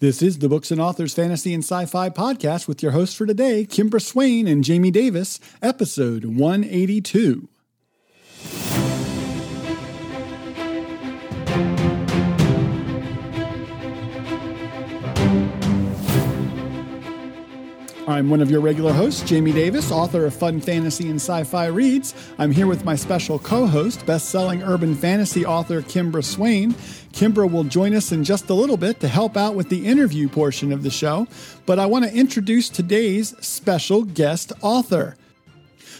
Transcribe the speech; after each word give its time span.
This 0.00 0.22
is 0.22 0.38
the 0.38 0.48
Books 0.48 0.70
and 0.70 0.80
Authors 0.80 1.14
Fantasy 1.14 1.54
and 1.54 1.62
Sci 1.62 1.86
Fi 1.86 2.10
podcast 2.10 2.66
with 2.66 2.82
your 2.82 2.92
hosts 2.92 3.14
for 3.14 3.26
today, 3.26 3.64
Kimbra 3.64 4.02
Swain 4.02 4.48
and 4.48 4.64
Jamie 4.64 4.90
Davis, 4.90 5.38
episode 5.62 6.24
182. 6.24 7.48
I'm 18.06 18.28
one 18.28 18.42
of 18.42 18.50
your 18.50 18.60
regular 18.60 18.92
hosts, 18.92 19.22
Jamie 19.22 19.52
Davis, 19.52 19.90
author 19.90 20.26
of 20.26 20.34
Fun 20.34 20.60
Fantasy 20.60 21.08
and 21.08 21.16
Sci 21.16 21.42
Fi 21.44 21.66
Reads. 21.66 22.14
I'm 22.38 22.50
here 22.52 22.66
with 22.66 22.84
my 22.84 22.96
special 22.96 23.38
co 23.38 23.66
host, 23.66 24.04
best 24.04 24.28
selling 24.28 24.62
urban 24.62 24.94
fantasy 24.94 25.46
author 25.46 25.80
Kimbra 25.80 26.22
Swain. 26.22 26.74
Kimbra 27.14 27.48
will 27.48 27.62
join 27.62 27.94
us 27.94 28.10
in 28.10 28.24
just 28.24 28.50
a 28.50 28.54
little 28.54 28.76
bit 28.76 28.98
to 28.98 29.06
help 29.06 29.36
out 29.36 29.54
with 29.54 29.68
the 29.68 29.86
interview 29.86 30.28
portion 30.28 30.72
of 30.72 30.82
the 30.82 30.90
show, 30.90 31.28
but 31.64 31.78
I 31.78 31.86
want 31.86 32.04
to 32.04 32.12
introduce 32.12 32.68
today's 32.68 33.36
special 33.38 34.02
guest 34.02 34.52
author. 34.62 35.16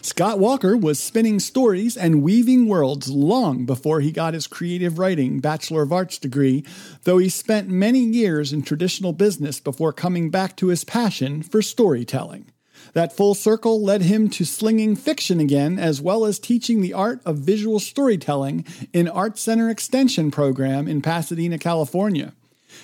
Scott 0.03 0.41
Walker 0.41 0.77
was 0.77 0.99
spinning 0.99 1.39
stories 1.39 1.97
and 1.97 2.25
weaving 2.25 2.67
worlds 2.67 3.09
long 3.09 3.65
before 3.65 4.01
he 4.01 4.11
got 4.11 4.35
his 4.35 4.49
creative 4.49 4.99
writing 4.99 5.39
Bachelor 5.39 5.83
of 5.83 5.93
Arts 5.93 6.19
degree, 6.19 6.65
though 7.05 7.19
he 7.19 7.29
spent 7.29 7.69
many 7.69 8.01
years 8.01 8.53
in 8.53 8.63
traditional 8.63 9.13
business 9.13 9.61
before 9.61 9.93
coming 9.93 10.31
back 10.31 10.57
to 10.57 10.67
his 10.67 10.85
passion 10.85 11.45
for 11.45 11.63
storytelling. 11.63 12.51
That 12.93 13.17
full 13.17 13.35
circle 13.35 13.83
led 13.83 14.03
him 14.03 14.29
to 14.31 14.45
slinging 14.45 14.95
fiction 14.95 15.41
again, 15.41 15.79
as 15.79 16.01
well 16.01 16.25
as 16.25 16.39
teaching 16.39 16.81
the 16.81 16.93
art 16.93 17.21
of 17.25 17.39
visual 17.39 17.81
storytelling 17.81 18.65
in 18.93 19.09
Art 19.09 19.39
Center 19.39 19.71
Extension 19.71 20.31
program 20.31 20.87
in 20.87 21.03
Pasadena, 21.03 21.59
California 21.59 22.33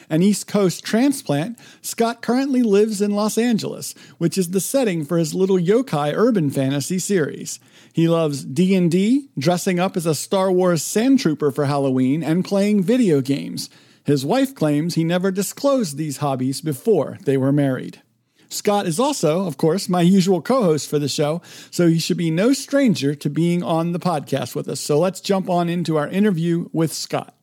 an 0.09 0.23
East 0.23 0.47
Coast 0.47 0.85
transplant, 0.85 1.59
Scott 1.83 2.23
currently 2.23 2.63
lives 2.63 3.01
in 3.01 3.11
Los 3.13 3.39
Angeles, 3.39 3.95
which 4.19 4.39
is 4.39 4.51
the 4.51 4.61
setting 4.61 5.05
for 5.05 5.19
his 5.19 5.35
little 5.35 5.59
yokai 5.59 6.13
urban 6.15 6.51
fantasy 6.51 6.99
series. 6.99 7.61
He 7.93 8.09
loves 8.09 8.45
D&D, 8.45 9.29
dressing 9.39 9.79
up 9.79 9.97
as 9.97 10.07
a 10.07 10.15
Star 10.15 10.51
Wars 10.51 10.83
sand 10.83 11.21
trooper 11.21 11.51
for 11.51 11.67
Halloween, 11.67 12.23
and 12.23 12.45
playing 12.45 12.83
video 12.83 13.21
games. 13.21 13.71
His 14.05 14.25
wife 14.25 14.55
claims 14.55 14.95
he 14.95 15.05
never 15.05 15.31
disclosed 15.31 15.97
these 15.97 16.19
hobbies 16.19 16.61
before 16.61 17.19
they 17.25 17.37
were 17.37 17.53
married. 17.53 18.01
Scott 18.51 18.87
is 18.87 19.01
also, 19.01 19.47
of 19.47 19.57
course, 19.57 19.89
my 19.89 20.03
usual 20.03 20.43
co 20.43 20.63
host 20.63 20.91
for 20.91 20.99
the 20.99 21.09
show, 21.09 21.41
so 21.71 21.89
he 21.89 21.99
should 21.99 22.17
be 22.17 22.31
no 22.31 22.53
stranger 22.53 23.15
to 23.15 23.31
being 23.31 23.63
on 23.63 23.93
the 23.93 24.01
podcast 24.01 24.55
with 24.55 24.69
us. 24.69 24.81
So 24.81 24.99
let's 24.99 25.21
jump 25.21 25.49
on 25.49 25.69
into 25.69 25.97
our 25.97 26.09
interview 26.09 26.69
with 26.73 26.93
Scott. 26.93 27.35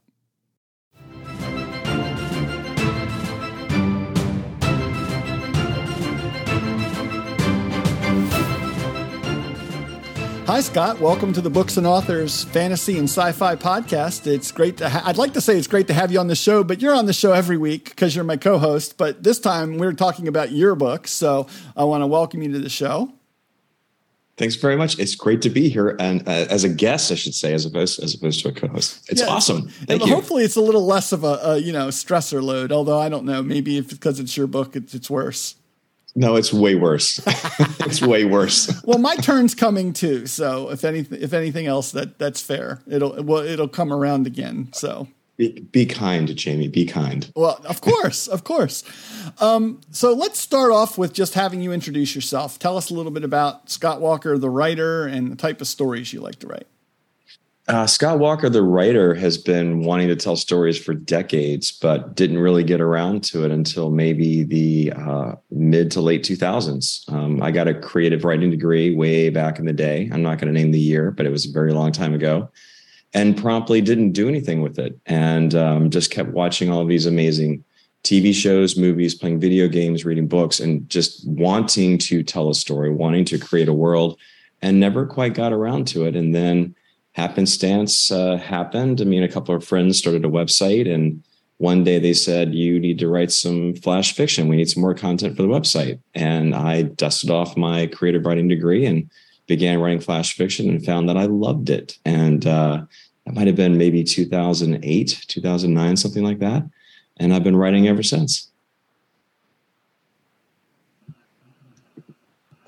Hi, 10.47 10.61
Scott. 10.61 11.01
Welcome 11.01 11.33
to 11.33 11.41
the 11.41 11.49
Books 11.49 11.75
and 11.75 11.85
Authors 11.85 12.45
Fantasy 12.45 12.97
and 12.97 13.09
Sci-Fi 13.09 13.57
podcast. 13.57 14.27
It's 14.27 14.49
great 14.49 14.77
to. 14.77 14.87
Ha- 14.87 15.03
I'd 15.03 15.17
like 15.17 15.33
to 15.33 15.41
say 15.41 15.57
it's 15.57 15.67
great 15.67 15.87
to 15.87 15.93
have 15.93 16.09
you 16.09 16.21
on 16.21 16.27
the 16.27 16.37
show, 16.37 16.63
but 16.63 16.81
you're 16.81 16.95
on 16.95 17.05
the 17.05 17.11
show 17.11 17.33
every 17.33 17.57
week 17.57 17.89
because 17.89 18.15
you're 18.15 18.23
my 18.23 18.37
co-host. 18.37 18.97
But 18.97 19.23
this 19.23 19.39
time 19.39 19.77
we're 19.77 19.91
talking 19.91 20.25
about 20.25 20.53
your 20.53 20.73
book, 20.75 21.09
so 21.09 21.47
I 21.75 21.83
want 21.83 22.01
to 22.01 22.07
welcome 22.07 22.41
you 22.41 22.53
to 22.53 22.59
the 22.59 22.69
show. 22.69 23.11
Thanks 24.37 24.55
very 24.55 24.77
much. 24.77 24.97
It's 24.99 25.15
great 25.15 25.41
to 25.41 25.49
be 25.49 25.67
here, 25.67 25.97
and 25.99 26.25
uh, 26.25 26.45
as 26.49 26.63
a 26.63 26.69
guest, 26.69 27.11
I 27.11 27.15
should 27.15 27.35
say, 27.35 27.51
as 27.53 27.65
opposed 27.65 28.01
as 28.01 28.15
opposed 28.15 28.41
to 28.43 28.47
a 28.47 28.53
co-host. 28.53 29.05
It's 29.09 29.19
yeah, 29.19 29.27
awesome. 29.27 29.67
Thank 29.67 30.05
you. 30.05 30.15
Hopefully, 30.15 30.45
it's 30.45 30.55
a 30.55 30.61
little 30.61 30.85
less 30.85 31.11
of 31.11 31.25
a, 31.25 31.39
a, 31.43 31.57
you 31.57 31.73
know 31.73 31.89
stressor 31.89 32.41
load. 32.41 32.71
Although 32.71 32.99
I 32.99 33.09
don't 33.09 33.25
know, 33.25 33.43
maybe 33.43 33.79
if 33.79 33.89
because 33.89 34.17
it's 34.21 34.37
your 34.37 34.47
book, 34.47 34.77
it's, 34.77 34.93
it's 34.93 35.09
worse. 35.09 35.55
No, 36.15 36.35
it's 36.35 36.51
way 36.51 36.75
worse. 36.75 37.21
it's 37.81 38.01
way 38.01 38.25
worse. 38.25 38.81
well, 38.83 38.97
my 38.97 39.15
turn's 39.17 39.53
coming 39.53 39.93
too. 39.93 40.25
So 40.25 40.71
if 40.71 40.83
anything, 40.83 41.21
if 41.21 41.33
anything 41.33 41.67
else, 41.67 41.91
that 41.91 42.17
that's 42.17 42.41
fair. 42.41 42.81
It'll 42.87 43.23
well, 43.23 43.43
it'll 43.43 43.67
come 43.67 43.93
around 43.93 44.25
again. 44.25 44.69
So 44.73 45.07
be, 45.37 45.59
be 45.71 45.85
kind, 45.85 46.35
Jamie. 46.35 46.67
Be 46.67 46.85
kind. 46.85 47.31
Well, 47.35 47.61
of 47.65 47.81
course, 47.81 48.27
of 48.27 48.43
course. 48.43 48.83
Um, 49.39 49.81
so 49.91 50.13
let's 50.13 50.39
start 50.39 50.71
off 50.71 50.97
with 50.97 51.13
just 51.13 51.35
having 51.35 51.61
you 51.61 51.71
introduce 51.71 52.15
yourself. 52.15 52.57
Tell 52.57 52.75
us 52.75 52.89
a 52.89 52.95
little 52.95 53.11
bit 53.11 53.23
about 53.23 53.69
Scott 53.69 54.01
Walker, 54.01 54.37
the 54.39 54.49
writer, 54.49 55.05
and 55.05 55.31
the 55.31 55.35
type 55.35 55.61
of 55.61 55.67
stories 55.67 56.11
you 56.11 56.21
like 56.21 56.39
to 56.39 56.47
write. 56.47 56.67
Uh, 57.67 57.85
Scott 57.85 58.17
Walker, 58.17 58.49
the 58.49 58.63
writer, 58.63 59.13
has 59.13 59.37
been 59.37 59.81
wanting 59.81 60.07
to 60.07 60.15
tell 60.15 60.37
stories 60.37 60.81
for 60.81 60.93
decades, 60.93 61.69
but 61.69 62.15
didn't 62.15 62.37
really 62.37 62.63
get 62.63 62.79
around 62.79 63.25
to 63.25 63.43
it 63.43 63.51
until 63.51 63.89
maybe 63.89 64.43
the 64.43 64.93
uh, 64.95 65.35
mid 65.51 65.91
to 65.91 65.99
late 65.99 66.23
2000s. 66.23 67.11
Um, 67.11 67.43
I 67.43 67.51
got 67.51 67.67
a 67.67 67.73
creative 67.73 68.23
writing 68.23 68.51
degree 68.51 68.95
way 68.95 69.29
back 69.29 69.59
in 69.59 69.65
the 69.65 69.73
day. 69.73 70.09
I'm 70.13 70.23
not 70.23 70.39
going 70.39 70.53
to 70.53 70.57
name 70.57 70.71
the 70.71 70.79
year, 70.79 71.11
but 71.11 71.25
it 71.25 71.29
was 71.29 71.45
a 71.45 71.51
very 71.51 71.73
long 71.73 71.91
time 71.91 72.13
ago, 72.13 72.49
and 73.13 73.35
promptly 73.35 73.81
didn't 73.81 74.13
do 74.13 74.29
anything 74.29 74.61
with 74.61 74.79
it, 74.79 74.97
and 75.05 75.53
um, 75.53 75.89
just 75.89 76.09
kept 76.09 76.29
watching 76.29 76.69
all 76.69 76.85
these 76.85 77.05
amazing 77.05 77.65
TV 78.05 78.33
shows, 78.33 78.77
movies, 78.77 79.13
playing 79.13 79.41
video 79.41 79.67
games, 79.67 80.05
reading 80.05 80.29
books, 80.29 80.61
and 80.61 80.89
just 80.89 81.27
wanting 81.27 81.97
to 81.97 82.23
tell 82.23 82.49
a 82.49 82.55
story, 82.55 82.89
wanting 82.89 83.25
to 83.25 83.37
create 83.37 83.67
a 83.67 83.73
world, 83.73 84.17
and 84.61 84.79
never 84.79 85.05
quite 85.05 85.33
got 85.33 85.51
around 85.51 85.85
to 85.89 86.05
it. 86.05 86.15
And 86.15 86.33
then 86.33 86.73
happenstance 87.17 88.11
uh, 88.11 88.37
happened. 88.37 89.01
I 89.01 89.03
mean, 89.03 89.23
a 89.23 89.27
couple 89.27 89.55
of 89.55 89.65
friends 89.65 89.97
started 89.97 90.23
a 90.23 90.29
website, 90.29 90.87
and 90.87 91.23
one 91.57 91.83
day 91.83 91.97
they 91.97 92.13
said, 92.13 92.53
You 92.53 92.79
need 92.79 92.99
to 92.99 93.07
write 93.07 93.31
some 93.31 93.73
flash 93.73 94.13
fiction. 94.13 94.47
We 94.47 94.55
need 94.55 94.69
some 94.69 94.81
more 94.81 94.93
content 94.93 95.35
for 95.35 95.41
the 95.41 95.47
website. 95.47 95.99
And 96.13 96.53
I 96.53 96.83
dusted 96.83 97.31
off 97.31 97.57
my 97.57 97.87
creative 97.87 98.23
writing 98.23 98.47
degree 98.47 98.85
and 98.85 99.09
began 99.47 99.81
writing 99.81 99.99
flash 99.99 100.35
fiction 100.35 100.69
and 100.69 100.85
found 100.85 101.09
that 101.09 101.17
I 101.17 101.25
loved 101.25 101.71
it. 101.71 101.97
And 102.05 102.45
uh, 102.45 102.83
that 103.25 103.33
might 103.33 103.47
have 103.47 103.55
been 103.55 103.79
maybe 103.79 104.03
2008, 104.03 105.25
2009, 105.27 105.97
something 105.97 106.23
like 106.23 106.39
that. 106.39 106.69
And 107.19 107.33
I've 107.33 107.43
been 107.43 107.55
writing 107.55 107.87
ever 107.87 108.03
since. 108.03 108.51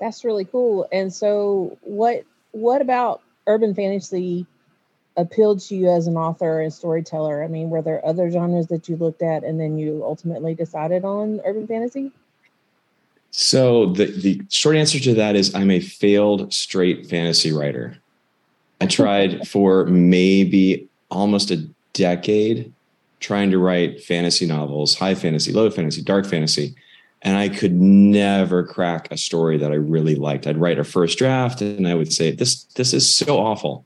That's 0.00 0.24
really 0.24 0.46
cool. 0.46 0.88
And 0.90 1.12
so, 1.12 1.78
what 1.82 2.24
what 2.50 2.80
about 2.80 3.22
urban 3.46 3.74
fantasy 3.74 4.46
appealed 5.16 5.60
to 5.60 5.76
you 5.76 5.90
as 5.90 6.06
an 6.06 6.16
author 6.16 6.60
and 6.60 6.72
storyteller? 6.72 7.42
I 7.42 7.48
mean, 7.48 7.70
were 7.70 7.82
there 7.82 8.04
other 8.06 8.30
genres 8.30 8.66
that 8.68 8.88
you 8.88 8.96
looked 8.96 9.22
at 9.22 9.44
and 9.44 9.60
then 9.60 9.78
you 9.78 10.02
ultimately 10.04 10.54
decided 10.54 11.04
on 11.04 11.40
urban 11.44 11.66
fantasy? 11.66 12.12
So 13.30 13.86
the 13.92 14.06
the 14.06 14.42
short 14.50 14.76
answer 14.76 14.98
to 14.98 15.14
that 15.14 15.36
is 15.36 15.54
I'm 15.54 15.70
a 15.70 15.80
failed 15.80 16.52
straight 16.52 17.06
fantasy 17.06 17.52
writer. 17.52 17.96
I 18.80 18.86
tried 18.86 19.46
for 19.48 19.86
maybe 19.86 20.88
almost 21.10 21.50
a 21.50 21.64
decade 21.92 22.72
trying 23.20 23.50
to 23.50 23.58
write 23.58 24.02
fantasy 24.02 24.46
novels, 24.46 24.94
high 24.94 25.14
fantasy, 25.14 25.52
low 25.52 25.70
fantasy, 25.70 26.02
dark 26.02 26.26
fantasy, 26.26 26.74
and 27.22 27.36
I 27.36 27.48
could 27.48 27.74
never 27.74 28.64
crack 28.64 29.08
a 29.10 29.16
story 29.16 29.58
that 29.58 29.72
I 29.72 29.76
really 29.76 30.14
liked. 30.14 30.46
I'd 30.46 30.56
write 30.56 30.78
a 30.78 30.84
first 30.84 31.18
draft 31.18 31.60
and 31.60 31.86
I 31.86 31.94
would 31.94 32.12
say, 32.12 32.30
This 32.30 32.64
this 32.64 32.94
is 32.94 33.12
so 33.12 33.38
awful. 33.38 33.84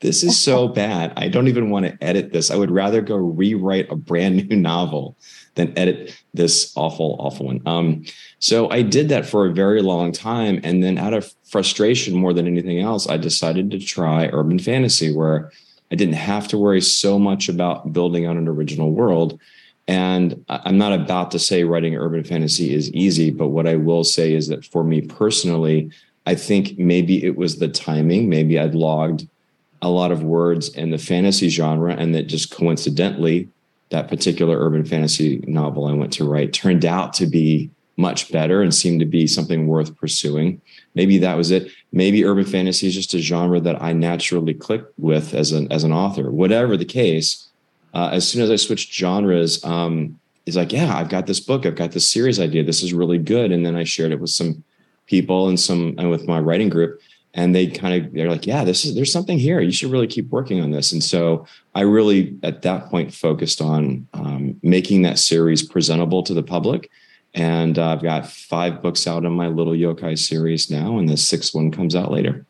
This 0.00 0.22
is 0.22 0.38
so 0.38 0.68
bad. 0.84 1.12
I 1.16 1.28
don't 1.28 1.48
even 1.48 1.70
want 1.70 1.86
to 1.86 2.04
edit 2.04 2.32
this. 2.32 2.50
I 2.50 2.56
would 2.56 2.70
rather 2.70 3.00
go 3.00 3.16
rewrite 3.16 3.90
a 3.90 3.96
brand 3.96 4.48
new 4.48 4.56
novel 4.60 5.16
than 5.56 5.76
edit 5.76 6.16
this 6.34 6.72
awful, 6.76 7.16
awful 7.18 7.46
one. 7.46 7.62
Um, 7.66 8.04
so 8.38 8.70
I 8.70 8.82
did 8.82 9.08
that 9.08 9.26
for 9.26 9.46
a 9.46 9.54
very 9.54 9.80
long 9.80 10.12
time. 10.12 10.60
And 10.62 10.84
then 10.84 10.98
out 10.98 11.14
of 11.14 11.32
frustration 11.44 12.14
more 12.14 12.34
than 12.34 12.46
anything 12.46 12.78
else, 12.78 13.08
I 13.08 13.16
decided 13.16 13.70
to 13.70 13.78
try 13.78 14.28
urban 14.32 14.58
fantasy 14.58 15.12
where 15.12 15.50
I 15.90 15.94
didn't 15.94 16.14
have 16.14 16.46
to 16.48 16.58
worry 16.58 16.82
so 16.82 17.18
much 17.18 17.48
about 17.48 17.92
building 17.92 18.26
out 18.26 18.36
an 18.36 18.48
original 18.48 18.90
world 18.90 19.40
and 19.88 20.44
I'm 20.48 20.78
not 20.78 20.92
about 20.92 21.30
to 21.32 21.38
say 21.38 21.64
writing 21.64 21.96
urban 21.96 22.24
fantasy 22.24 22.74
is 22.74 22.92
easy, 22.92 23.30
but 23.30 23.48
what 23.48 23.68
I 23.68 23.76
will 23.76 24.04
say 24.04 24.32
is 24.34 24.48
that 24.48 24.64
for 24.64 24.82
me 24.82 25.00
personally, 25.00 25.90
I 26.26 26.34
think 26.34 26.76
maybe 26.76 27.24
it 27.24 27.36
was 27.36 27.58
the 27.58 27.68
timing. 27.68 28.28
Maybe 28.28 28.58
I'd 28.58 28.74
logged 28.74 29.28
a 29.82 29.88
lot 29.88 30.10
of 30.10 30.24
words 30.24 30.70
in 30.70 30.90
the 30.90 30.98
fantasy 30.98 31.48
genre, 31.48 31.94
and 31.94 32.14
that 32.14 32.24
just 32.24 32.50
coincidentally, 32.50 33.48
that 33.90 34.08
particular 34.08 34.58
urban 34.58 34.84
fantasy 34.84 35.38
novel 35.46 35.86
I 35.86 35.92
went 35.92 36.12
to 36.14 36.28
write 36.28 36.52
turned 36.52 36.84
out 36.84 37.12
to 37.14 37.26
be 37.26 37.70
much 37.96 38.30
better 38.32 38.62
and 38.62 38.74
seemed 38.74 39.00
to 39.00 39.06
be 39.06 39.26
something 39.26 39.68
worth 39.68 39.96
pursuing. 39.96 40.60
Maybe 40.94 41.18
that 41.18 41.36
was 41.36 41.50
it. 41.50 41.70
Maybe 41.92 42.24
urban 42.24 42.44
fantasy 42.44 42.88
is 42.88 42.94
just 42.94 43.14
a 43.14 43.18
genre 43.18 43.60
that 43.60 43.80
I 43.80 43.92
naturally 43.92 44.54
click 44.54 44.84
with 44.98 45.32
as 45.34 45.52
an 45.52 45.70
as 45.72 45.84
an 45.84 45.92
author. 45.92 46.30
Whatever 46.30 46.76
the 46.76 46.84
case, 46.84 47.45
uh, 47.96 48.10
as 48.12 48.28
soon 48.28 48.42
as 48.42 48.50
I 48.50 48.56
switched 48.56 48.92
genres, 48.92 49.64
um, 49.64 50.20
he's 50.44 50.56
like, 50.56 50.72
yeah, 50.78 50.90
I've 50.98 51.08
got 51.08 51.26
this 51.26 51.40
book, 51.40 51.64
I've 51.64 51.80
got 51.82 51.92
this 51.92 52.08
series 52.14 52.38
idea. 52.38 52.62
This 52.62 52.82
is 52.82 52.92
really 52.92 53.20
good. 53.34 53.48
And 53.52 53.64
then 53.64 53.74
I 53.74 53.84
shared 53.84 54.12
it 54.12 54.20
with 54.20 54.34
some 54.40 54.52
people 55.06 55.48
and 55.48 55.58
some 55.58 55.94
and 55.98 56.10
with 56.10 56.28
my 56.28 56.38
writing 56.48 56.70
group. 56.76 57.00
and 57.36 57.54
they 57.54 57.66
kind 57.66 57.94
of 57.94 58.12
they're 58.14 58.30
like, 58.30 58.46
yeah, 58.46 58.64
this 58.64 58.84
is 58.84 58.94
there's 58.94 59.12
something 59.12 59.38
here. 59.38 59.60
You 59.60 59.70
should 59.70 59.92
really 59.92 60.06
keep 60.06 60.28
working 60.30 60.62
on 60.62 60.70
this. 60.70 60.90
And 60.90 61.04
so 61.04 61.46
I 61.74 61.82
really 61.82 62.36
at 62.42 62.62
that 62.62 62.88
point 62.90 63.12
focused 63.12 63.60
on 63.60 64.08
um, 64.14 64.58
making 64.62 65.02
that 65.02 65.18
series 65.18 65.62
presentable 65.62 66.22
to 66.24 66.34
the 66.34 66.42
public. 66.42 66.90
And 67.34 67.78
uh, 67.78 67.88
I've 67.88 68.02
got 68.02 68.26
five 68.26 68.80
books 68.80 69.06
out 69.06 69.26
on 69.26 69.32
my 69.32 69.48
little 69.48 69.74
yokai 69.74 70.18
series 70.18 70.70
now, 70.70 70.96
and 70.96 71.06
the 71.06 71.18
sixth 71.18 71.54
one 71.54 71.70
comes 71.70 71.94
out 71.94 72.10
later. 72.10 72.46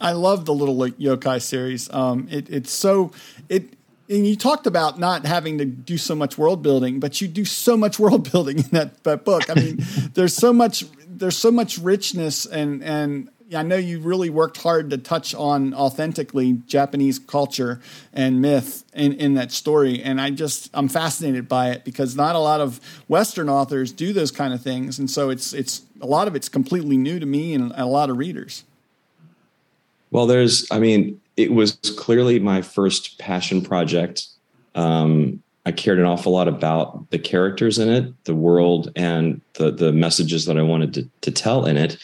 I 0.00 0.12
love 0.12 0.44
the 0.44 0.52
little 0.52 0.76
yokai 0.76 1.40
series. 1.40 1.88
Um, 1.94 2.26
it, 2.28 2.50
it's 2.50 2.72
so 2.72 3.12
it 3.48 3.74
and 4.08 4.26
you 4.26 4.36
talked 4.36 4.66
about 4.66 4.98
not 4.98 5.24
having 5.26 5.58
to 5.58 5.64
do 5.64 5.98
so 5.98 6.14
much 6.14 6.38
world 6.38 6.62
building, 6.62 7.00
but 7.00 7.20
you 7.20 7.28
do 7.28 7.44
so 7.44 7.76
much 7.76 7.98
world 8.00 8.30
building 8.30 8.58
in 8.58 8.68
that, 8.70 9.02
that 9.04 9.24
book. 9.24 9.48
I 9.50 9.54
mean, 9.54 9.78
there's 10.14 10.34
so 10.34 10.52
much 10.52 10.84
there's 11.08 11.38
so 11.38 11.50
much 11.50 11.78
richness 11.78 12.44
and 12.44 12.82
and 12.82 13.30
I 13.54 13.62
know 13.62 13.76
you 13.76 14.00
really 14.00 14.28
worked 14.28 14.60
hard 14.62 14.90
to 14.90 14.98
touch 14.98 15.32
on 15.34 15.72
authentically 15.72 16.54
Japanese 16.66 17.20
culture 17.20 17.80
and 18.12 18.40
myth 18.40 18.82
in, 18.92 19.12
in 19.12 19.34
that 19.34 19.52
story. 19.52 20.02
And 20.02 20.20
I 20.20 20.30
just 20.30 20.68
I'm 20.74 20.88
fascinated 20.88 21.48
by 21.48 21.70
it 21.70 21.84
because 21.84 22.16
not 22.16 22.34
a 22.34 22.40
lot 22.40 22.60
of 22.60 22.80
Western 23.06 23.48
authors 23.48 23.92
do 23.92 24.12
those 24.12 24.32
kind 24.32 24.52
of 24.52 24.62
things. 24.62 24.98
And 24.98 25.08
so 25.08 25.30
it's 25.30 25.52
it's 25.52 25.82
a 26.00 26.06
lot 26.06 26.26
of 26.26 26.34
it's 26.34 26.48
completely 26.48 26.96
new 26.96 27.20
to 27.20 27.26
me 27.26 27.54
and 27.54 27.72
a 27.76 27.86
lot 27.86 28.10
of 28.10 28.18
readers. 28.18 28.64
Well, 30.10 30.26
there's 30.26 30.66
I 30.72 30.80
mean, 30.80 31.20
it 31.36 31.52
was 31.52 31.72
clearly 31.96 32.38
my 32.38 32.62
first 32.62 33.18
passion 33.18 33.62
project. 33.62 34.26
Um, 34.74 35.42
I 35.64 35.72
cared 35.72 35.98
an 35.98 36.04
awful 36.04 36.32
lot 36.32 36.48
about 36.48 37.10
the 37.10 37.18
characters 37.18 37.78
in 37.78 37.88
it, 37.88 38.24
the 38.24 38.34
world, 38.34 38.92
and 38.96 39.40
the 39.54 39.70
the 39.70 39.92
messages 39.92 40.46
that 40.46 40.56
I 40.56 40.62
wanted 40.62 40.94
to, 40.94 41.08
to 41.22 41.30
tell 41.30 41.66
in 41.66 41.76
it. 41.76 41.98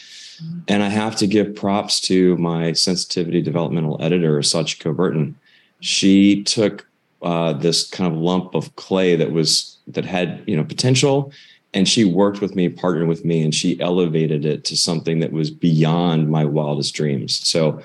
And 0.67 0.83
I 0.83 0.89
have 0.89 1.15
to 1.17 1.27
give 1.27 1.55
props 1.55 2.01
to 2.01 2.35
my 2.37 2.73
sensitivity 2.73 3.41
developmental 3.41 3.97
editor, 4.01 4.39
Sachiko 4.39 4.93
Burton. 4.95 5.35
She 5.79 6.43
took 6.43 6.85
uh, 7.21 7.53
this 7.53 7.89
kind 7.89 8.11
of 8.11 8.19
lump 8.19 8.53
of 8.53 8.75
clay 8.75 9.15
that 9.15 9.31
was 9.31 9.77
that 9.87 10.05
had 10.05 10.43
you 10.45 10.57
know 10.57 10.65
potential, 10.65 11.31
and 11.73 11.87
she 11.87 12.03
worked 12.03 12.41
with 12.41 12.55
me, 12.55 12.67
partnered 12.67 13.07
with 13.07 13.23
me, 13.23 13.41
and 13.41 13.55
she 13.55 13.79
elevated 13.79 14.45
it 14.45 14.65
to 14.65 14.75
something 14.75 15.19
that 15.19 15.31
was 15.31 15.49
beyond 15.49 16.29
my 16.29 16.43
wildest 16.43 16.93
dreams. 16.93 17.47
So 17.47 17.81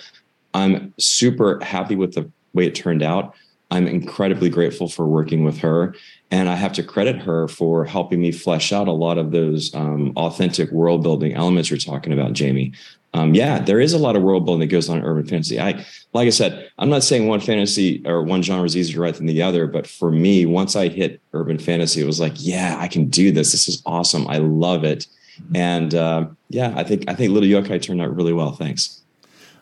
I'm 0.58 0.92
super 0.98 1.62
happy 1.62 1.96
with 1.96 2.14
the 2.14 2.30
way 2.52 2.66
it 2.66 2.74
turned 2.74 3.02
out. 3.02 3.34
I'm 3.70 3.86
incredibly 3.86 4.48
grateful 4.48 4.88
for 4.88 5.06
working 5.06 5.44
with 5.44 5.58
her. 5.58 5.94
And 6.30 6.48
I 6.48 6.56
have 6.56 6.72
to 6.74 6.82
credit 6.82 7.16
her 7.22 7.48
for 7.48 7.84
helping 7.84 8.20
me 8.20 8.32
flesh 8.32 8.72
out 8.72 8.88
a 8.88 8.92
lot 8.92 9.18
of 9.18 9.30
those 9.30 9.74
um, 9.74 10.12
authentic 10.16 10.70
world 10.70 11.02
building 11.02 11.34
elements 11.34 11.70
you're 11.70 11.78
talking 11.78 12.12
about, 12.12 12.32
Jamie. 12.32 12.72
Um, 13.14 13.34
yeah, 13.34 13.58
there 13.58 13.80
is 13.80 13.94
a 13.94 13.98
lot 13.98 14.16
of 14.16 14.22
world 14.22 14.44
building 14.44 14.60
that 14.60 14.72
goes 14.72 14.88
on 14.88 14.98
in 14.98 15.04
urban 15.04 15.26
fantasy. 15.26 15.58
I, 15.58 15.84
like 16.12 16.26
I 16.26 16.30
said, 16.30 16.70
I'm 16.78 16.90
not 16.90 17.02
saying 17.02 17.26
one 17.26 17.40
fantasy 17.40 18.02
or 18.04 18.22
one 18.22 18.42
genre 18.42 18.66
is 18.66 18.76
easier 18.76 18.96
to 18.96 19.00
write 19.00 19.14
than 19.14 19.26
the 19.26 19.42
other, 19.42 19.66
but 19.66 19.86
for 19.86 20.10
me, 20.10 20.44
once 20.44 20.76
I 20.76 20.88
hit 20.88 21.20
urban 21.32 21.58
fantasy, 21.58 22.02
it 22.02 22.06
was 22.06 22.20
like, 22.20 22.34
yeah, 22.36 22.76
I 22.78 22.86
can 22.86 23.08
do 23.08 23.32
this. 23.32 23.52
This 23.52 23.66
is 23.68 23.82
awesome. 23.86 24.28
I 24.28 24.38
love 24.38 24.84
it. 24.84 25.06
And 25.54 25.94
uh, 25.94 26.26
yeah, 26.50 26.74
I 26.76 26.84
think 26.84 27.04
I 27.08 27.14
think 27.14 27.32
Little 27.32 27.48
Yokai 27.48 27.80
turned 27.80 28.02
out 28.02 28.14
really 28.14 28.32
well. 28.32 28.52
Thanks. 28.52 29.02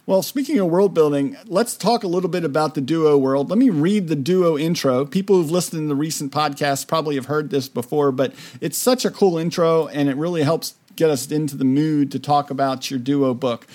Well, 0.09 0.23
speaking 0.23 0.61
of 0.61 0.69
world 0.69 0.95
building, 0.95 1.37
let's 1.47 1.77
talk 1.77 2.05
a 2.05 2.07
little 2.07 2.31
bit 2.31 2.45
about 2.45 2.77
the 2.77 2.81
duo 2.81 3.19
world. 3.19 3.51
Let 3.51 3.59
me 3.59 3.71
read 3.71 4.07
the 4.07 4.15
duo 4.15 4.57
intro. 4.57 5.05
People 5.05 5.35
who've 5.35 5.51
listened 5.51 5.83
to 5.83 5.89
the 5.89 5.97
recent 5.97 6.33
podcast 6.33 6.87
probably 6.87 7.17
have 7.17 7.27
heard 7.27 7.51
this 7.51 7.69
before, 7.69 8.13
but 8.13 8.33
it's 8.61 8.79
such 8.79 9.05
a 9.05 9.11
cool 9.11 9.37
intro 9.37 9.89
and 9.89 10.09
it 10.09 10.17
really 10.17 10.45
helps 10.45 10.77
get 10.95 11.11
us 11.11 11.29
into 11.33 11.57
the 11.57 11.65
mood 11.65 12.13
to 12.13 12.21
talk 12.21 12.53
about 12.53 12.89
your 12.89 13.01
duo 13.01 13.35
book. 13.35 13.67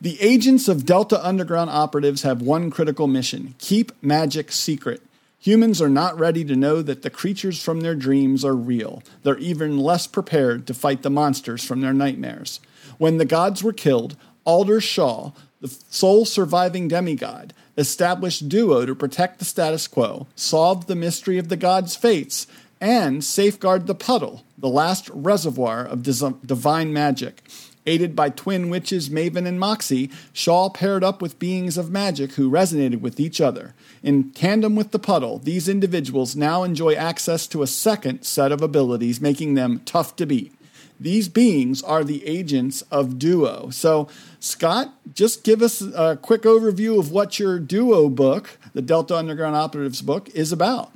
The 0.00 0.16
agents 0.22 0.68
of 0.68 0.86
Delta 0.86 1.26
Underground 1.26 1.70
operatives 1.70 2.22
have 2.22 2.40
one 2.40 2.70
critical 2.70 3.08
mission 3.08 3.56
keep 3.58 3.90
magic 4.00 4.52
secret. 4.52 5.02
Humans 5.40 5.82
are 5.82 5.90
not 5.90 6.16
ready 6.16 6.44
to 6.44 6.54
know 6.54 6.82
that 6.82 7.02
the 7.02 7.10
creatures 7.10 7.60
from 7.60 7.80
their 7.80 7.96
dreams 7.96 8.44
are 8.44 8.54
real. 8.54 9.02
They're 9.24 9.38
even 9.38 9.76
less 9.76 10.06
prepared 10.06 10.68
to 10.68 10.74
fight 10.74 11.02
the 11.02 11.10
monsters 11.10 11.64
from 11.64 11.80
their 11.80 11.94
nightmares. 11.94 12.60
When 12.98 13.18
the 13.18 13.24
gods 13.24 13.64
were 13.64 13.72
killed, 13.72 14.14
Alder 14.44 14.80
Shaw, 14.80 15.32
the 15.60 15.68
sole 15.90 16.24
surviving 16.24 16.88
demigod, 16.88 17.52
established 17.76 18.48
Duo 18.48 18.86
to 18.86 18.94
protect 18.94 19.38
the 19.38 19.44
status 19.44 19.86
quo, 19.86 20.26
solve 20.34 20.86
the 20.86 20.96
mystery 20.96 21.38
of 21.38 21.48
the 21.48 21.56
gods' 21.56 21.96
fates, 21.96 22.46
and 22.80 23.22
safeguard 23.22 23.86
the 23.86 23.94
puddle, 23.94 24.42
the 24.56 24.68
last 24.68 25.10
reservoir 25.10 25.84
of 25.84 26.02
divine 26.02 26.92
magic. 26.92 27.42
Aided 27.86 28.14
by 28.14 28.28
twin 28.28 28.68
witches 28.68 29.08
Maven 29.08 29.46
and 29.46 29.58
Moxie, 29.58 30.10
Shaw 30.32 30.68
paired 30.68 31.02
up 31.02 31.22
with 31.22 31.38
beings 31.38 31.78
of 31.78 31.90
magic 31.90 32.32
who 32.32 32.50
resonated 32.50 33.00
with 33.00 33.18
each 33.18 33.40
other. 33.40 33.74
In 34.02 34.32
tandem 34.32 34.76
with 34.76 34.90
the 34.90 34.98
puddle, 34.98 35.38
these 35.38 35.68
individuals 35.68 36.36
now 36.36 36.62
enjoy 36.62 36.94
access 36.94 37.46
to 37.48 37.62
a 37.62 37.66
second 37.66 38.22
set 38.22 38.52
of 38.52 38.62
abilities, 38.62 39.20
making 39.20 39.54
them 39.54 39.80
tough 39.84 40.14
to 40.16 40.26
beat. 40.26 40.54
These 41.00 41.30
beings 41.30 41.82
are 41.82 42.04
the 42.04 42.26
agents 42.26 42.82
of 42.90 43.18
Duo. 43.18 43.70
So, 43.70 44.06
Scott, 44.38 44.92
just 45.14 45.44
give 45.44 45.62
us 45.62 45.80
a 45.80 46.18
quick 46.20 46.42
overview 46.42 46.98
of 46.98 47.10
what 47.10 47.38
your 47.38 47.58
Duo 47.58 48.10
book, 48.10 48.58
the 48.74 48.82
Delta 48.82 49.16
Underground 49.16 49.56
Operatives 49.56 50.02
book, 50.02 50.28
is 50.34 50.52
about. 50.52 50.92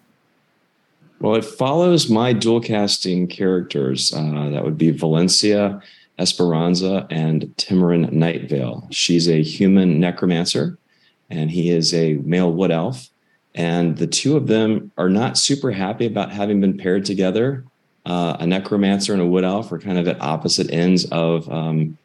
Well, 1.20 1.36
it 1.36 1.44
follows 1.44 2.10
my 2.10 2.34
dual 2.34 2.60
casting 2.60 3.28
characters. 3.28 4.12
Uh, 4.12 4.50
that 4.50 4.62
would 4.62 4.76
be 4.76 4.90
Valencia 4.90 5.80
Esperanza 6.18 7.06
and 7.10 7.44
Timorin 7.56 8.10
Nightvale. 8.10 8.86
She's 8.90 9.26
a 9.26 9.42
human 9.42 10.00
necromancer, 10.00 10.76
and 11.30 11.50
he 11.50 11.70
is 11.70 11.94
a 11.94 12.14
male 12.14 12.52
wood 12.52 12.70
elf. 12.70 13.08
And 13.54 13.96
the 13.96 14.06
two 14.06 14.36
of 14.36 14.48
them 14.48 14.92
are 14.98 15.08
not 15.08 15.38
super 15.38 15.70
happy 15.70 16.04
about 16.04 16.30
having 16.30 16.60
been 16.60 16.76
paired 16.76 17.06
together 17.06 17.64
uh, 18.06 18.36
a 18.40 18.46
necromancer 18.46 19.12
and 19.12 19.22
a 19.22 19.26
wood 19.26 19.44
elf 19.44 19.72
are 19.72 19.78
kind 19.78 19.98
of 19.98 20.06
at 20.08 20.20
opposite 20.20 20.70
ends 20.70 21.06
of 21.06 21.50
um, 21.50 21.96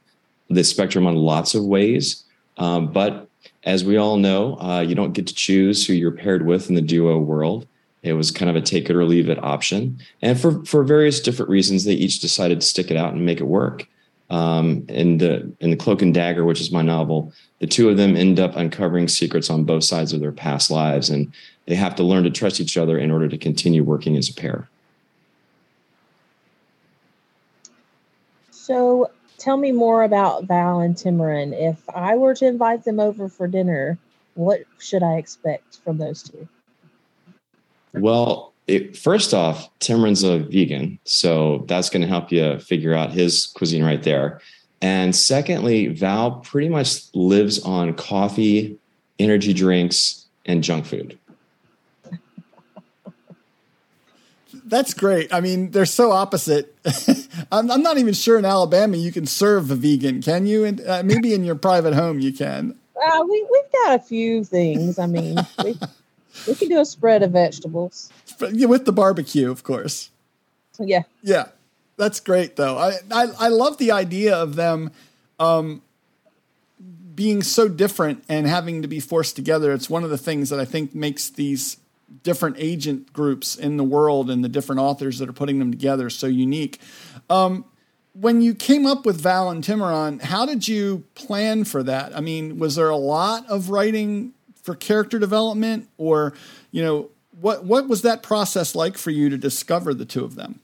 the 0.49 0.63
spectrum 0.63 1.05
on 1.05 1.15
lots 1.15 1.55
of 1.55 1.63
ways. 1.65 2.23
Um, 2.57 2.91
but 2.91 3.27
as 3.63 3.83
we 3.83 3.97
all 3.97 4.17
know, 4.17 4.59
uh, 4.59 4.81
you 4.81 4.95
don't 4.95 5.13
get 5.13 5.27
to 5.27 5.33
choose 5.33 5.85
who 5.85 5.93
you're 5.93 6.11
paired 6.11 6.45
with 6.45 6.69
in 6.69 6.75
the 6.75 6.81
duo 6.81 7.17
world. 7.17 7.67
It 8.01 8.13
was 8.13 8.31
kind 8.31 8.49
of 8.49 8.55
a 8.55 8.61
take 8.61 8.89
it 8.89 8.95
or 8.95 9.03
leave 9.03 9.29
it 9.29 9.43
option. 9.43 9.99
And 10.21 10.39
for, 10.39 10.63
for 10.63 10.83
various 10.83 11.19
different 11.19 11.49
reasons, 11.49 11.83
they 11.83 11.93
each 11.93 12.19
decided 12.19 12.61
to 12.61 12.67
stick 12.67 12.89
it 12.91 12.97
out 12.97 13.13
and 13.13 13.25
make 13.25 13.41
it 13.41 13.45
work. 13.45 13.87
Um, 14.29 14.85
in 14.89 15.17
the 15.17 15.51
in 15.59 15.71
the 15.71 15.75
Cloak 15.75 16.03
and 16.03 16.13
Dagger, 16.13 16.45
which 16.45 16.61
is 16.61 16.71
my 16.71 16.83
novel, 16.83 17.33
the 17.57 17.65
two 17.65 17.89
of 17.89 17.97
them 17.97 18.15
end 18.15 18.39
up 18.39 18.55
uncovering 18.55 19.07
secrets 19.07 19.49
on 19.49 19.63
both 19.63 19.83
sides 19.83 20.13
of 20.13 20.19
their 20.19 20.31
past 20.31 20.69
lives, 20.69 21.09
and 21.09 21.33
they 21.65 21.73
have 21.73 21.95
to 21.95 22.03
learn 22.03 22.23
to 22.25 22.29
trust 22.29 22.61
each 22.61 22.77
other 22.77 22.99
in 22.99 23.09
order 23.09 23.27
to 23.27 23.39
continue 23.39 23.83
working 23.83 24.15
as 24.17 24.29
a 24.29 24.33
pair. 24.35 24.68
So 28.69 29.09
tell 29.39 29.57
me 29.57 29.71
more 29.71 30.03
about 30.03 30.43
Val 30.43 30.79
and 30.79 30.95
Timorin. 30.95 31.59
If 31.59 31.81
I 31.89 32.15
were 32.15 32.35
to 32.35 32.45
invite 32.45 32.83
them 32.83 32.99
over 32.99 33.27
for 33.27 33.47
dinner, 33.47 33.97
what 34.35 34.61
should 34.77 35.01
I 35.01 35.15
expect 35.15 35.77
from 35.83 35.97
those 35.97 36.21
two? 36.21 36.47
Well, 37.93 38.53
it, 38.67 38.95
first 38.95 39.33
off, 39.33 39.67
Timorin's 39.79 40.21
a 40.21 40.37
vegan, 40.37 40.99
so 41.03 41.65
that's 41.67 41.89
going 41.89 42.03
to 42.03 42.07
help 42.07 42.31
you 42.31 42.59
figure 42.59 42.93
out 42.93 43.11
his 43.11 43.47
cuisine 43.47 43.83
right 43.83 44.03
there. 44.03 44.39
And 44.83 45.15
secondly, 45.15 45.87
Val 45.87 46.33
pretty 46.33 46.69
much 46.69 47.11
lives 47.15 47.59
on 47.63 47.95
coffee, 47.95 48.77
energy 49.17 49.51
drinks, 49.51 50.27
and 50.45 50.63
junk 50.63 50.85
food. 50.85 51.17
That's 54.69 54.93
great. 54.93 55.33
I 55.33 55.41
mean, 55.41 55.71
they're 55.71 55.85
so 55.85 56.11
opposite. 56.11 56.75
I'm, 57.51 57.71
I'm, 57.71 57.81
not 57.81 57.97
even 57.97 58.13
sure 58.13 58.37
in 58.37 58.45
Alabama 58.45 58.97
you 58.97 59.11
can 59.11 59.25
serve 59.25 59.71
a 59.71 59.75
vegan, 59.75 60.21
can 60.21 60.45
you? 60.45 60.63
And 60.63 60.79
uh, 60.85 61.01
maybe 61.03 61.33
in 61.33 61.43
your 61.43 61.55
private 61.55 61.95
home 61.95 62.19
you 62.19 62.31
can. 62.31 62.77
Uh, 62.95 63.23
we 63.27 63.45
we've 63.51 63.71
got 63.71 63.95
a 63.95 63.99
few 63.99 64.43
things. 64.43 64.99
I 64.99 65.07
mean, 65.07 65.37
we, 65.63 65.79
we 66.47 66.55
can 66.55 66.69
do 66.69 66.79
a 66.79 66.85
spread 66.85 67.23
of 67.23 67.31
vegetables. 67.31 68.11
Yeah, 68.51 68.67
with 68.67 68.85
the 68.85 68.91
barbecue, 68.91 69.49
of 69.49 69.63
course. 69.63 70.11
Yeah. 70.77 71.03
Yeah, 71.23 71.47
that's 71.97 72.19
great 72.19 72.55
though. 72.55 72.77
I 72.77 72.99
I, 73.11 73.27
I 73.39 73.47
love 73.47 73.77
the 73.77 73.91
idea 73.91 74.35
of 74.35 74.55
them. 74.55 74.91
Um, 75.39 75.81
being 77.15 77.43
so 77.43 77.67
different 77.67 78.23
and 78.29 78.47
having 78.47 78.81
to 78.81 78.87
be 78.87 79.01
forced 79.01 79.35
together, 79.35 79.73
it's 79.73 79.89
one 79.89 80.05
of 80.05 80.09
the 80.09 80.17
things 80.17 80.49
that 80.49 80.59
I 80.59 80.63
think 80.63 80.95
makes 80.95 81.29
these 81.29 81.75
different 82.23 82.55
agent 82.59 83.13
groups 83.13 83.55
in 83.55 83.77
the 83.77 83.83
world 83.83 84.29
and 84.29 84.43
the 84.43 84.49
different 84.49 84.81
authors 84.81 85.19
that 85.19 85.29
are 85.29 85.33
putting 85.33 85.59
them 85.59 85.71
together 85.71 86.09
so 86.09 86.27
unique. 86.27 86.79
Um, 87.29 87.65
when 88.13 88.41
you 88.41 88.53
came 88.53 88.85
up 88.85 89.05
with 89.05 89.21
Val 89.21 89.49
and 89.49 89.63
Timorin, 89.63 90.21
how 90.21 90.45
did 90.45 90.67
you 90.67 91.05
plan 91.15 91.63
for 91.63 91.83
that? 91.83 92.15
I 92.15 92.21
mean, 92.21 92.59
was 92.59 92.75
there 92.75 92.89
a 92.89 92.97
lot 92.97 93.47
of 93.47 93.69
writing 93.69 94.33
for 94.61 94.75
character 94.75 95.19
development, 95.19 95.89
or 95.97 96.33
you 96.71 96.81
know, 96.83 97.09
what 97.39 97.63
what 97.63 97.87
was 97.87 98.01
that 98.01 98.23
process 98.23 98.75
like 98.75 98.97
for 98.97 99.11
you 99.11 99.29
to 99.29 99.37
discover 99.37 99.93
the 99.93 100.05
two 100.05 100.25
of 100.25 100.35
them? 100.35 100.59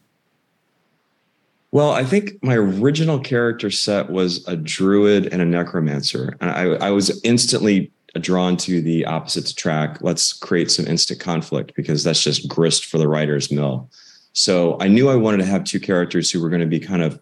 Well, 1.72 1.90
I 1.92 2.04
think 2.04 2.42
my 2.42 2.54
original 2.54 3.18
character 3.18 3.70
set 3.70 4.08
was 4.08 4.46
a 4.48 4.56
druid 4.56 5.26
and 5.26 5.42
a 5.42 5.44
necromancer. 5.44 6.36
And 6.40 6.50
I, 6.50 6.86
I 6.86 6.90
was 6.90 7.20
instantly 7.22 7.90
drawn 8.18 8.56
to 8.58 8.80
the 8.80 9.04
opposites 9.06 9.52
track. 9.52 9.98
Let's 10.00 10.32
create 10.32 10.70
some 10.70 10.86
instant 10.86 11.20
conflict 11.20 11.72
because 11.74 12.04
that's 12.04 12.22
just 12.22 12.48
grist 12.48 12.86
for 12.86 12.98
the 12.98 13.08
writer's 13.08 13.50
mill. 13.50 13.90
So 14.32 14.76
I 14.80 14.88
knew 14.88 15.08
I 15.08 15.16
wanted 15.16 15.38
to 15.38 15.46
have 15.46 15.64
two 15.64 15.80
characters 15.80 16.30
who 16.30 16.40
were 16.40 16.50
going 16.50 16.60
to 16.60 16.66
be 16.66 16.80
kind 16.80 17.02
of 17.02 17.20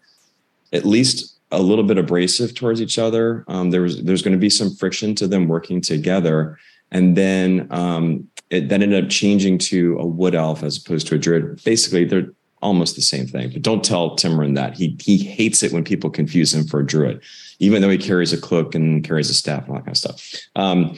at 0.73 0.85
least 0.85 1.37
a 1.51 1.61
little 1.61 1.85
bit 1.85 1.97
abrasive 1.97 2.55
towards 2.55 2.81
each 2.81 2.99
other. 2.99 3.45
Um, 3.47 3.71
there 3.71 3.81
was 3.81 4.03
there's 4.03 4.21
going 4.21 4.33
to 4.33 4.39
be 4.39 4.49
some 4.49 4.75
friction 4.75 5.15
to 5.15 5.27
them 5.27 5.47
working 5.47 5.79
together, 5.79 6.59
and 6.91 7.15
then 7.15 7.67
um, 7.71 8.27
it 8.49 8.69
then 8.69 8.83
ended 8.83 9.03
up 9.03 9.09
changing 9.09 9.57
to 9.59 9.97
a 9.99 10.05
wood 10.05 10.35
elf 10.35 10.63
as 10.63 10.77
opposed 10.77 11.07
to 11.07 11.15
a 11.15 11.17
druid. 11.17 11.63
Basically, 11.63 12.03
they're 12.03 12.31
almost 12.65 12.95
the 12.95 13.01
same 13.01 13.27
thing. 13.27 13.51
But 13.51 13.61
don't 13.61 13.83
tell 13.83 14.17
Timrin 14.17 14.55
that 14.55 14.75
he 14.75 14.97
he 14.99 15.17
hates 15.17 15.63
it 15.63 15.71
when 15.71 15.83
people 15.83 16.09
confuse 16.09 16.53
him 16.53 16.65
for 16.65 16.79
a 16.79 16.85
druid, 16.85 17.21
even 17.59 17.81
though 17.81 17.89
he 17.89 17.97
carries 17.97 18.33
a 18.33 18.41
cloak 18.41 18.75
and 18.75 19.03
carries 19.03 19.29
a 19.29 19.33
staff 19.33 19.63
and 19.63 19.69
all 19.69 19.75
that 19.75 19.85
kind 19.85 19.93
of 19.93 19.97
stuff. 19.97 20.33
Um, 20.55 20.97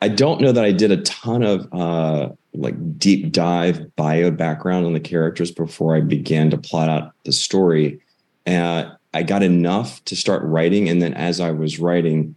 I 0.00 0.08
don't 0.08 0.40
know 0.40 0.50
that 0.50 0.64
I 0.64 0.72
did 0.72 0.90
a 0.90 1.02
ton 1.02 1.42
of 1.42 1.68
uh, 1.72 2.30
like 2.54 2.98
deep 2.98 3.30
dive 3.30 3.94
bio 3.94 4.30
background 4.30 4.86
on 4.86 4.94
the 4.94 5.00
characters 5.00 5.52
before 5.52 5.94
I 5.94 6.00
began 6.00 6.50
to 6.50 6.58
plot 6.58 6.88
out 6.88 7.12
the 7.24 7.32
story. 7.32 8.00
Uh, 8.46 8.90
I 9.14 9.22
got 9.22 9.42
enough 9.42 10.02
to 10.06 10.16
start 10.16 10.42
writing, 10.42 10.88
and 10.88 11.02
then 11.02 11.14
as 11.14 11.38
I 11.38 11.50
was 11.50 11.78
writing, 11.78 12.34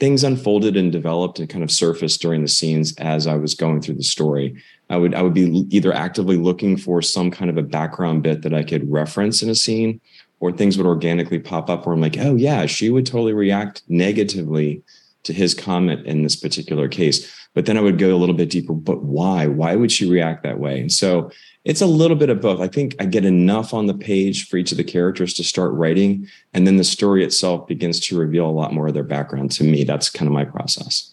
things 0.00 0.22
unfolded 0.22 0.76
and 0.76 0.92
developed 0.92 1.38
and 1.38 1.48
kind 1.48 1.64
of 1.64 1.70
surfaced 1.70 2.22
during 2.22 2.42
the 2.42 2.48
scenes 2.48 2.94
as 2.98 3.26
I 3.26 3.36
was 3.36 3.54
going 3.54 3.80
through 3.80 3.96
the 3.96 4.04
story. 4.04 4.62
I 4.90 4.96
would 4.96 5.14
I 5.14 5.22
would 5.22 5.34
be 5.34 5.66
either 5.70 5.92
actively 5.92 6.36
looking 6.36 6.76
for 6.76 7.02
some 7.02 7.30
kind 7.30 7.50
of 7.50 7.56
a 7.56 7.62
background 7.62 8.22
bit 8.22 8.42
that 8.42 8.54
I 8.54 8.62
could 8.62 8.90
reference 8.90 9.42
in 9.42 9.50
a 9.50 9.54
scene, 9.54 10.00
or 10.40 10.52
things 10.52 10.76
would 10.78 10.86
organically 10.86 11.38
pop 11.38 11.68
up 11.68 11.84
where 11.84 11.94
I'm 11.94 12.00
like, 12.00 12.16
oh 12.18 12.36
yeah, 12.36 12.66
she 12.66 12.90
would 12.90 13.06
totally 13.06 13.32
react 13.32 13.82
negatively 13.88 14.82
to 15.24 15.32
his 15.32 15.54
comment 15.54 16.06
in 16.06 16.22
this 16.22 16.36
particular 16.36 16.88
case. 16.88 17.34
But 17.54 17.66
then 17.66 17.76
I 17.76 17.80
would 17.80 17.98
go 17.98 18.14
a 18.14 18.18
little 18.18 18.34
bit 18.34 18.50
deeper. 18.50 18.72
But 18.72 19.02
why? 19.02 19.46
Why 19.46 19.74
would 19.74 19.90
she 19.90 20.08
react 20.08 20.42
that 20.42 20.60
way? 20.60 20.80
And 20.80 20.92
so 20.92 21.30
it's 21.64 21.80
a 21.80 21.86
little 21.86 22.16
bit 22.16 22.30
of 22.30 22.40
both. 22.40 22.60
I 22.60 22.68
think 22.68 22.94
I 23.00 23.04
get 23.04 23.24
enough 23.24 23.74
on 23.74 23.86
the 23.86 23.94
page 23.94 24.48
for 24.48 24.56
each 24.56 24.70
of 24.70 24.78
the 24.78 24.84
characters 24.84 25.34
to 25.34 25.44
start 25.44 25.72
writing, 25.72 26.28
and 26.54 26.66
then 26.66 26.76
the 26.76 26.84
story 26.84 27.24
itself 27.24 27.66
begins 27.66 28.00
to 28.00 28.18
reveal 28.18 28.46
a 28.46 28.50
lot 28.50 28.72
more 28.72 28.88
of 28.88 28.94
their 28.94 29.02
background 29.02 29.50
to 29.52 29.64
me. 29.64 29.84
That's 29.84 30.08
kind 30.08 30.28
of 30.28 30.32
my 30.32 30.44
process. 30.44 31.12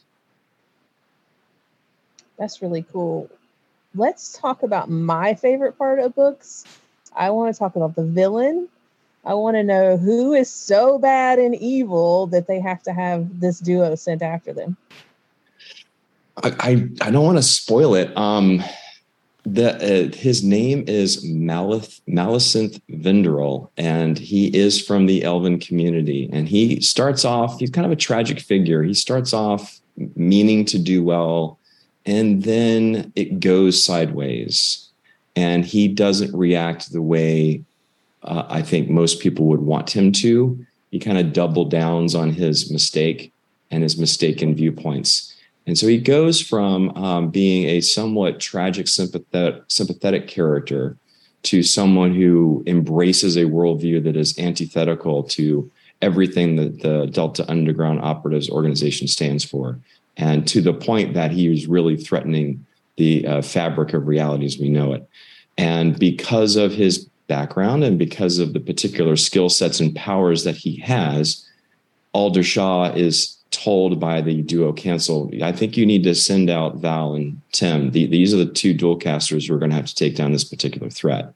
That's 2.38 2.62
really 2.62 2.86
cool. 2.92 3.30
Let's 3.96 4.38
talk 4.38 4.62
about 4.64 4.90
my 4.90 5.36
favorite 5.36 5.78
part 5.78 6.00
of 6.00 6.16
books. 6.16 6.66
I 7.16 7.30
want 7.32 7.54
to 7.54 7.58
talk 7.58 7.76
about 7.76 7.96
the 7.96 8.04
villain. 8.04 8.68
I 9.26 9.34
want 9.34 9.56
to 9.56 9.64
know 9.64 9.98
who 9.98 10.34
is 10.34 10.52
so 10.52 11.00
bad 11.00 11.40
and 11.40 11.56
evil 11.56 12.28
that 12.28 12.48
they 12.48 12.60
have 12.60 12.84
to 12.84 12.94
have 12.94 13.40
this 13.40 13.60
duo 13.60 13.96
sent 13.96 14.22
after 14.22 14.54
them. 14.54 14.78
I 16.44 16.56
I, 16.60 16.90
I 17.02 17.12
don't 17.12 17.26
want 17.26 17.38
to 17.38 17.44
spoil 17.44 17.96
it. 17.96 18.16
Um, 18.16 18.64
the 19.46 19.76
uh, 19.76 20.16
his 20.16 20.44
name 20.44 20.84
is 20.88 21.24
Malith, 21.24 22.02
Malecinth 22.08 22.82
Vinderil, 22.90 23.70
and 23.78 24.18
he 24.18 24.56
is 24.56 24.82
from 24.82 25.06
the 25.06 25.24
Elven 25.24 25.60
community. 25.60 26.30
And 26.34 26.48
he 26.50 26.82
starts 26.82 27.24
off, 27.24 27.60
he's 27.60 27.70
kind 27.70 27.86
of 27.86 27.92
a 27.92 27.96
tragic 27.96 28.40
figure. 28.40 28.82
He 28.84 28.94
starts 28.94 29.34
off 29.34 29.80
meaning 30.16 30.66
to 30.66 30.80
do 30.80 31.04
well, 31.04 31.60
and 32.06 32.44
then 32.44 33.12
it 33.16 33.40
goes 33.40 33.84
sideways. 33.84 34.82
And 35.36 35.66
he 35.66 35.90
doesn't 35.90 36.34
react 36.34 36.92
the 36.92 37.02
way 37.02 37.64
uh, 38.26 38.46
I 38.50 38.62
think 38.62 38.90
most 38.90 39.20
people 39.20 39.46
would 39.48 39.62
want 39.62 39.96
him 39.96 40.12
to. 40.14 40.66
He 40.92 41.00
kind 41.00 41.18
of 41.18 41.34
double 41.34 41.66
downs 41.66 42.16
on 42.16 42.32
his 42.32 42.72
mistake 42.72 43.32
and 43.72 43.84
his 43.84 43.98
mistaken 43.98 44.56
viewpoints 44.56 45.36
and 45.68 45.78
so 45.78 45.88
he 45.88 45.98
goes 45.98 46.42
from 46.42 46.90
um, 46.92 47.30
being 47.30 47.66
a 47.68 47.82
somewhat 47.82 48.40
tragic, 48.40 48.88
sympathetic, 48.88 49.64
sympathetic 49.68 50.28
character 50.28 50.98
to 51.44 51.64
someone 51.64 52.14
who 52.14 52.64
embraces 52.68 53.36
a 53.36 53.46
worldview 53.46 54.04
that 54.04 54.16
is 54.16 54.38
antithetical 54.38 55.24
to 55.24 55.70
everything 56.02 56.56
that 56.58 56.82
the 56.82 57.08
Delta 57.08 57.50
Underground 57.50 58.02
Operatives 58.02 58.50
Organization 58.50 59.08
stands 59.08 59.44
for, 59.44 59.80
and 60.18 60.48
to 60.48 60.62
the 60.62 60.74
point 60.74 61.14
that 61.14 61.32
he 61.32 61.50
was 61.50 61.68
really 61.68 61.98
threatening 61.98 62.66
the 62.98 63.26
uh, 63.28 63.42
fabric 63.42 63.94
of 63.94 64.08
reality 64.08 64.46
as 64.46 64.58
we 64.58 64.70
know 64.70 64.94
it. 64.94 65.08
And 65.58 65.98
because 65.98 66.56
of 66.56 66.74
his 66.74 67.08
background 67.28 67.84
and 67.84 67.98
because 67.98 68.40
of 68.40 68.54
the 68.54 68.60
particular 68.60 69.16
skill 69.16 69.50
sets 69.50 69.80
and 69.80 69.96
powers 69.96 70.44
that 70.44 70.56
he 70.56 70.78
has, 70.78 71.48
Alder 72.14 72.44
Shaw 72.44 72.92
is 72.94 73.38
told 73.52 74.00
by 74.00 74.22
the 74.22 74.42
duo 74.42 74.74
council. 74.74 75.32
I 75.42 75.52
think 75.52 75.78
you 75.78 75.86
need 75.86 76.04
to 76.04 76.16
send 76.16 76.50
out 76.50 76.76
Val 76.76 77.16
and 77.16 77.42
Tim. 77.52 77.92
The, 77.92 78.06
these 78.06 78.34
are 78.34 78.38
the 78.38 78.46
two 78.46 78.74
dual 78.74 78.98
casters 78.98 79.48
who 79.48 79.56
are 79.56 79.60
going 79.60 79.72
to 79.72 79.76
have 79.78 79.86
to 79.86 79.96
take 79.96 80.16
down 80.16 80.32
this 80.32 80.44
particular 80.44 80.90
threat. 80.90 81.34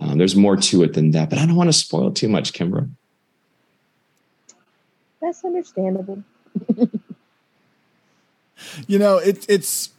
Um, 0.00 0.18
there's 0.18 0.36
more 0.36 0.56
to 0.56 0.82
it 0.82 0.94
than 0.94 1.10
that, 1.12 1.30
but 1.30 1.38
I 1.38 1.46
don't 1.46 1.56
want 1.56 1.68
to 1.68 1.74
spoil 1.74 2.10
too 2.10 2.28
much, 2.28 2.52
Kimbra. 2.52 2.88
That's 5.20 5.44
understandable. 5.44 6.24
you 8.86 8.98
know, 8.98 9.18
it, 9.18 9.46
it's 9.48 9.90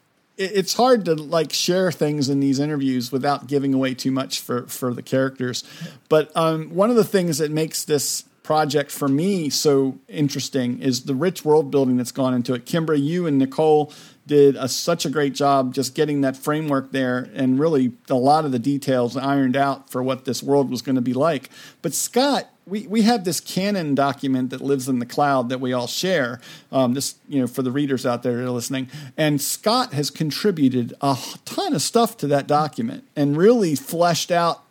it's 0.41 0.73
hard 0.73 1.05
to 1.05 1.15
like 1.15 1.53
share 1.53 1.91
things 1.91 2.29
in 2.29 2.39
these 2.39 2.59
interviews 2.59 3.11
without 3.11 3.47
giving 3.47 3.73
away 3.73 3.93
too 3.93 4.11
much 4.11 4.39
for 4.39 4.67
for 4.67 4.93
the 4.93 5.01
characters. 5.01 5.63
But 6.09 6.31
um, 6.35 6.75
one 6.75 6.89
of 6.89 6.95
the 6.95 7.03
things 7.03 7.37
that 7.37 7.51
makes 7.51 7.83
this 7.83 8.23
project 8.51 8.91
for 8.91 9.07
me 9.07 9.49
so 9.49 9.97
interesting 10.09 10.81
is 10.81 11.05
the 11.05 11.15
rich 11.15 11.45
world 11.45 11.71
building 11.71 11.95
that's 11.95 12.11
gone 12.11 12.33
into 12.33 12.53
it. 12.53 12.65
Kimbra, 12.65 13.01
you 13.01 13.25
and 13.25 13.37
Nicole 13.37 13.93
did 14.27 14.57
a, 14.57 14.67
such 14.67 15.05
a 15.05 15.09
great 15.09 15.33
job 15.33 15.73
just 15.73 15.95
getting 15.95 16.19
that 16.19 16.35
framework 16.35 16.91
there 16.91 17.29
and 17.33 17.57
really 17.57 17.93
a 18.09 18.15
lot 18.15 18.43
of 18.43 18.51
the 18.51 18.59
details 18.59 19.15
ironed 19.15 19.55
out 19.55 19.89
for 19.89 20.03
what 20.03 20.25
this 20.25 20.43
world 20.43 20.69
was 20.69 20.81
going 20.81 20.97
to 20.97 21.01
be 21.01 21.13
like. 21.13 21.49
But 21.81 21.93
Scott, 21.93 22.49
we, 22.67 22.85
we 22.87 23.03
have 23.03 23.23
this 23.23 23.39
canon 23.39 23.95
document 23.95 24.49
that 24.49 24.59
lives 24.59 24.89
in 24.89 24.99
the 24.99 25.05
cloud 25.05 25.47
that 25.47 25.61
we 25.61 25.71
all 25.71 25.87
share. 25.87 26.41
Um, 26.73 26.93
this, 26.93 27.15
you 27.29 27.39
know, 27.39 27.47
for 27.47 27.61
the 27.61 27.71
readers 27.71 28.05
out 28.05 28.21
there 28.21 28.35
that 28.35 28.43
are 28.43 28.49
listening, 28.49 28.89
and 29.15 29.39
Scott 29.39 29.93
has 29.93 30.09
contributed 30.09 30.93
a 30.99 31.17
ton 31.45 31.73
of 31.73 31.81
stuff 31.81 32.17
to 32.17 32.27
that 32.27 32.47
document 32.47 33.05
and 33.15 33.37
really 33.37 33.75
fleshed 33.75 34.29
out 34.29 34.65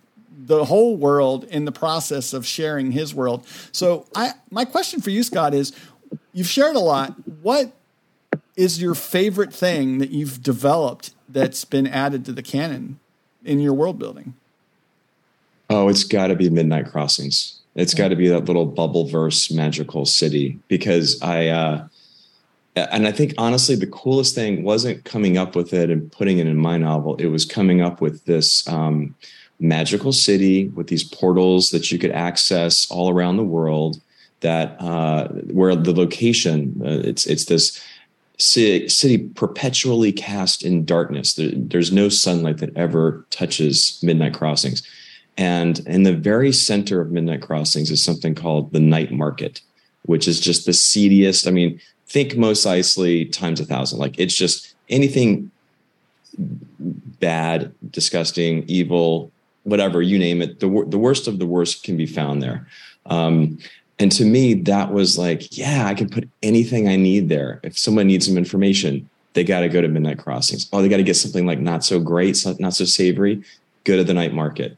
the 0.47 0.64
whole 0.64 0.97
world 0.97 1.44
in 1.44 1.64
the 1.64 1.73
process 1.73 2.32
of 2.32 2.47
sharing 2.47 2.92
his 2.92 3.14
world. 3.14 3.47
So 3.73 4.06
I 4.14 4.32
my 4.50 4.64
question 4.64 5.00
for 5.00 5.11
you, 5.11 5.23
Scott, 5.23 5.54
is 5.54 5.73
you've 6.32 6.49
shared 6.49 6.76
a 6.76 6.80
lot. 6.80 7.14
What 7.42 7.73
is 8.56 8.80
your 8.80 8.94
favorite 8.94 9.52
thing 9.52 9.99
that 9.99 10.11
you've 10.11 10.42
developed 10.42 11.12
that's 11.28 11.64
been 11.64 11.87
added 11.87 12.25
to 12.26 12.32
the 12.32 12.42
canon 12.42 12.99
in 13.44 13.61
your 13.61 13.75
world 13.75 13.99
building? 13.99 14.35
Oh, 15.68 15.88
it's 15.88 16.04
got 16.04 16.28
to 16.28 16.35
be 16.35 16.50
Midnight 16.50 16.90
Crossings. 16.90 17.61
It's 17.76 17.94
got 17.94 18.09
to 18.09 18.16
be 18.16 18.28
that 18.28 18.47
little 18.47 18.66
bubble 18.66 19.06
verse 19.06 19.50
magical 19.50 20.04
city 20.04 20.59
because 20.66 21.23
I, 21.23 21.47
uh, 21.47 21.87
and 22.75 23.06
I 23.06 23.12
think 23.12 23.35
honestly, 23.38 23.76
the 23.76 23.87
coolest 23.87 24.35
thing 24.35 24.64
wasn't 24.64 25.04
coming 25.04 25.38
up 25.38 25.54
with 25.54 25.73
it 25.73 25.88
and 25.88 26.11
putting 26.11 26.38
it 26.38 26.47
in 26.47 26.56
my 26.56 26.76
novel. 26.76 27.16
It 27.16 27.26
was 27.26 27.44
coming 27.44 27.80
up 27.80 28.00
with 28.00 28.25
this 28.25 28.66
um, 28.68 29.14
magical 29.61 30.12
city 30.12 30.69
with 30.69 30.88
these 30.88 31.05
portals 31.05 31.71
that 31.71 31.93
you 31.93 31.99
could 31.99 32.12
access 32.12 32.90
all 32.90 33.11
around 33.11 33.37
the 33.37 33.45
world. 33.45 34.00
That 34.40 34.81
uh, 34.81 35.29
where 35.29 35.76
the 35.76 35.93
location 35.93 36.81
uh, 36.83 37.02
it's 37.05 37.26
it's 37.26 37.45
this 37.45 37.79
city, 38.40 39.19
perpetually 39.35 40.12
cast 40.12 40.64
in 40.64 40.85
darkness. 40.85 41.35
There, 41.35 41.50
there's 41.55 41.93
no 41.93 42.09
sunlight 42.09 42.59
that 42.59 42.76
ever 42.76 43.26
touches 43.31 44.00
Midnight 44.02 44.35
Crossings. 44.35 44.83
And 45.37 45.81
in 45.81 46.02
the 46.02 46.14
very 46.14 46.52
center 46.52 47.00
of 47.00 47.11
Midnight 47.11 47.43
Crossings 47.43 47.90
is 47.90 48.02
something 48.02 48.35
called 48.35 48.73
the 48.73 48.81
Night 48.81 49.12
Market, 49.12 49.61
which 50.02 50.26
is 50.26 50.40
just 50.40 50.67
the 50.67 50.73
seediest. 50.73 51.47
I 51.47 51.50
mean, 51.50 51.81
think 52.07 52.37
Mos 52.37 52.62
Eisley 52.62 53.31
times 53.31 53.61
a 53.61 53.64
thousand. 53.64 53.99
Like 53.99 54.19
it's 54.19 54.35
just 54.35 54.75
anything 54.88 55.50
bad, 56.38 57.73
disgusting, 57.90 58.64
evil, 58.67 59.31
whatever 59.64 60.02
you 60.02 60.19
name 60.19 60.43
it, 60.43 60.61
the 60.61 60.69
the 60.88 60.99
worst 60.99 61.29
of 61.29 61.38
the 61.38 61.47
worst 61.47 61.85
can 61.85 61.97
be 61.97 62.07
found 62.07 62.43
there. 62.43 62.67
Um, 63.07 63.59
and 63.99 64.11
to 64.12 64.25
me, 64.25 64.55
that 64.55 64.93
was 64.93 65.19
like, 65.19 65.57
yeah, 65.57 65.87
I 65.87 65.95
can 65.95 66.09
put 66.09 66.29
anything 66.43 66.88
I 66.88 66.97
need 66.97 67.29
there. 67.29 67.61
If 67.62 67.79
someone 67.79 68.07
needs 68.07 68.26
some 68.26 68.38
information, 68.38 69.09
they 69.35 69.45
got 69.45 69.61
to 69.61 69.69
go 69.69 69.83
to 69.83 69.88
Midnight 69.88 70.19
Crossings. 70.19 70.69
Oh, 70.73 70.81
they 70.81 70.88
got 70.88 70.97
to 70.97 71.02
get 71.02 71.17
something 71.17 71.45
like 71.45 71.61
not 71.61 71.85
so 71.85 72.00
great, 72.00 72.43
not 72.59 72.75
so 72.75 72.87
savory. 72.87 73.45
Go 73.85 73.97
to 73.97 74.05
the 74.05 74.14
night 74.14 74.33
market. 74.33 74.76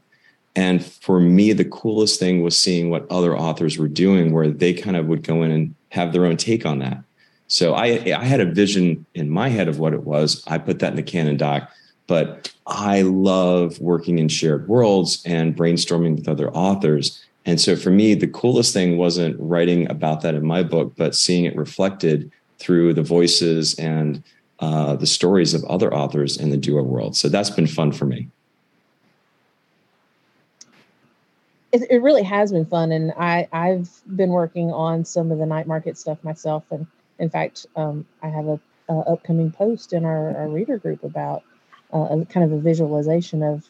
And 0.55 0.85
for 0.85 1.21
me, 1.21 1.53
the 1.53 1.65
coolest 1.65 2.19
thing 2.19 2.43
was 2.43 2.59
seeing 2.59 2.91
what 2.91 3.07
other 3.11 3.37
authors 3.37 3.79
were 3.79 3.89
doing, 3.89 4.33
where 4.33 4.51
they 4.51 4.75
kind 4.75 4.97
of 4.97 5.07
would 5.07 5.23
go 5.23 5.43
in 5.43 5.51
and 5.51 5.75
have 5.91 6.13
their 6.13 6.27
own 6.27 6.37
take 6.37 6.67
on 6.67 6.81
that. 6.81 6.99
So 7.47 7.75
I, 7.75 8.15
I 8.17 8.25
had 8.25 8.41
a 8.41 8.47
vision 8.47 9.07
in 9.15 9.31
my 9.31 9.49
head 9.49 9.69
of 9.69 9.79
what 9.79 9.95
it 9.95 10.05
was. 10.05 10.43
I 10.47 10.59
put 10.59 10.81
that 10.81 10.91
in 10.91 10.97
the 10.97 11.03
canon 11.03 11.37
doc 11.37 11.71
but 12.07 12.53
I 12.67 13.03
love 13.03 13.81
working 13.81 14.19
in 14.19 14.29
shared 14.29 14.69
worlds 14.69 15.23
and 15.25 15.57
brainstorming 15.57 16.17
with 16.17 16.29
other 16.29 16.51
authors 16.51 17.25
And 17.45 17.61
so 17.61 17.75
for 17.75 17.91
me, 17.91 18.15
the 18.15 18.29
coolest 18.29 18.73
thing 18.73 18.99
wasn't 18.99 19.37
writing 19.39 19.91
about 19.91 20.21
that 20.23 20.35
in 20.35 20.47
my 20.47 20.63
book, 20.63 20.93
but 20.97 21.15
seeing 21.15 21.45
it 21.45 21.57
reflected 21.57 22.31
through 22.59 22.95
the 22.95 23.03
voices 23.03 23.75
and 23.79 24.23
uh, 24.61 24.95
the 24.95 25.07
stories 25.07 25.55
of 25.55 25.65
other 25.65 25.93
authors 25.93 26.37
in 26.37 26.51
the 26.51 26.57
duo 26.57 26.83
world. 26.83 27.17
So 27.17 27.29
that's 27.29 27.51
been 27.51 27.67
fun 27.67 27.91
for 27.91 28.05
me. 28.05 28.29
It, 31.73 31.83
it 31.91 31.99
really 31.99 32.23
has 32.23 32.53
been 32.53 32.67
fun, 32.67 32.93
and 32.93 33.13
I 33.19 33.49
I've 33.51 33.91
been 34.15 34.29
working 34.29 34.71
on 34.71 35.05
some 35.05 35.33
of 35.33 35.39
the 35.39 35.47
night 35.47 35.67
market 35.67 35.97
stuff 35.97 36.23
myself, 36.23 36.65
and 36.71 36.87
in 37.19 37.31
fact, 37.31 37.67
um, 37.77 38.07
I 38.23 38.29
have 38.29 38.47
a, 38.47 38.61
a, 38.91 38.95
upcoming 39.01 39.51
post 39.51 39.95
in 39.95 40.05
our, 40.05 40.37
our 40.37 40.49
reader 40.49 40.77
group 40.77 41.03
about 41.03 41.43
uh, 41.93 42.09
a 42.11 42.25
kind 42.27 42.45
of 42.45 42.53
a 42.53 42.61
visualization 42.61 43.43
of 43.43 43.69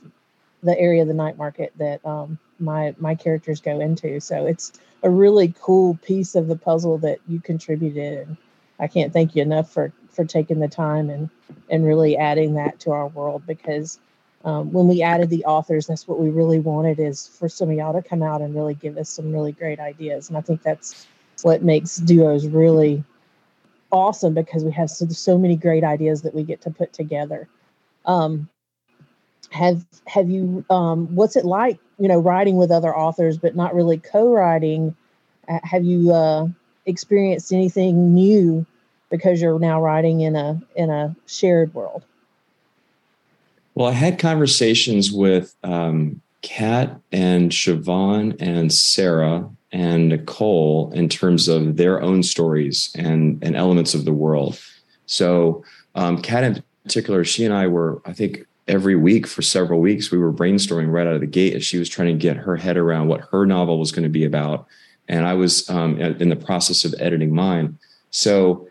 the 0.62 0.78
area 0.78 1.02
of 1.02 1.08
the 1.08 1.14
night 1.14 1.36
market 1.36 1.72
that 1.76 2.04
um, 2.06 2.38
my 2.58 2.94
my 2.98 3.14
characters 3.14 3.60
go 3.60 3.80
into. 3.80 4.20
So 4.20 4.46
it's 4.46 4.72
a 5.02 5.10
really 5.10 5.54
cool 5.60 5.98
piece 6.02 6.34
of 6.34 6.46
the 6.46 6.56
puzzle 6.56 6.98
that 6.98 7.18
you 7.28 7.40
contributed, 7.40 8.26
and 8.26 8.36
I 8.78 8.86
can't 8.86 9.12
thank 9.12 9.34
you 9.34 9.42
enough 9.42 9.70
for 9.70 9.92
for 10.10 10.24
taking 10.24 10.60
the 10.60 10.68
time 10.68 11.10
and 11.10 11.28
and 11.70 11.84
really 11.84 12.16
adding 12.16 12.54
that 12.54 12.78
to 12.80 12.92
our 12.92 13.08
world 13.08 13.42
because 13.46 13.98
um, 14.44 14.72
when 14.72 14.88
we 14.88 15.02
added 15.02 15.30
the 15.30 15.44
authors, 15.44 15.86
that's 15.86 16.08
what 16.08 16.18
we 16.18 16.28
really 16.28 16.58
wanted 16.58 16.98
is 16.98 17.28
for 17.28 17.48
some 17.48 17.70
of 17.70 17.76
y'all 17.76 17.92
to 17.92 18.06
come 18.06 18.22
out 18.22 18.40
and 18.40 18.54
really 18.54 18.74
give 18.74 18.96
us 18.96 19.08
some 19.08 19.32
really 19.32 19.52
great 19.52 19.80
ideas, 19.80 20.28
and 20.28 20.38
I 20.38 20.40
think 20.40 20.62
that's 20.62 21.06
what 21.42 21.62
makes 21.62 21.96
duos 21.96 22.46
really 22.46 23.02
awesome 23.90 24.32
because 24.32 24.64
we 24.64 24.72
have 24.72 24.90
so, 24.90 25.06
so 25.08 25.38
many 25.38 25.56
great 25.56 25.84
ideas 25.84 26.22
that 26.22 26.34
we 26.34 26.42
get 26.42 26.60
to 26.62 26.70
put 26.70 26.92
together. 26.92 27.48
Um, 28.04 28.48
have 29.50 29.84
have 30.06 30.30
you 30.30 30.64
um, 30.70 31.14
what's 31.14 31.36
it 31.36 31.44
like 31.44 31.78
you 31.98 32.08
know 32.08 32.18
writing 32.18 32.56
with 32.56 32.70
other 32.70 32.96
authors 32.96 33.38
but 33.38 33.54
not 33.54 33.74
really 33.74 33.98
co-writing? 33.98 34.96
Uh, 35.48 35.58
have 35.62 35.84
you 35.84 36.12
uh, 36.12 36.46
experienced 36.86 37.52
anything 37.52 38.14
new 38.14 38.64
because 39.10 39.42
you're 39.42 39.58
now 39.58 39.80
writing 39.80 40.20
in 40.20 40.36
a 40.36 40.60
in 40.74 40.90
a 40.90 41.14
shared 41.26 41.74
world? 41.74 42.04
Well 43.74 43.88
i 43.88 43.92
had 43.92 44.18
conversations 44.18 45.12
with 45.12 45.54
um, 45.62 46.20
kat 46.42 46.98
and 47.10 47.50
siobhan 47.50 48.36
and 48.40 48.72
sarah 48.72 49.48
and 49.70 50.08
nicole 50.08 50.92
in 50.92 51.08
terms 51.08 51.48
of 51.48 51.76
their 51.76 52.02
own 52.02 52.22
stories 52.22 52.90
and 52.94 53.42
and 53.42 53.56
elements 53.56 53.94
of 53.94 54.04
the 54.04 54.12
world. 54.12 54.58
So 55.06 55.64
um, 55.94 56.20
kat 56.22 56.44
in 56.44 56.62
particular 56.84 57.24
she 57.24 57.44
and 57.44 57.54
i 57.54 57.66
were 57.66 58.00
i 58.04 58.12
think 58.12 58.46
every 58.68 58.94
week 58.94 59.26
for 59.26 59.42
several 59.42 59.80
weeks 59.80 60.10
we 60.10 60.18
were 60.18 60.32
brainstorming 60.32 60.90
right 60.90 61.06
out 61.06 61.14
of 61.14 61.20
the 61.20 61.26
gate 61.26 61.54
as 61.54 61.64
she 61.64 61.78
was 61.78 61.88
trying 61.88 62.08
to 62.08 62.14
get 62.14 62.36
her 62.36 62.56
head 62.56 62.76
around 62.76 63.08
what 63.08 63.22
her 63.32 63.44
novel 63.44 63.78
was 63.78 63.92
going 63.92 64.04
to 64.04 64.08
be 64.08 64.24
about. 64.24 64.66
And 65.08 65.26
i 65.26 65.34
was 65.34 65.68
um, 65.68 66.00
in 66.00 66.28
the 66.28 66.36
process 66.36 66.84
of 66.84 66.94
editing 66.98 67.34
mine. 67.34 67.78
So 68.10 68.68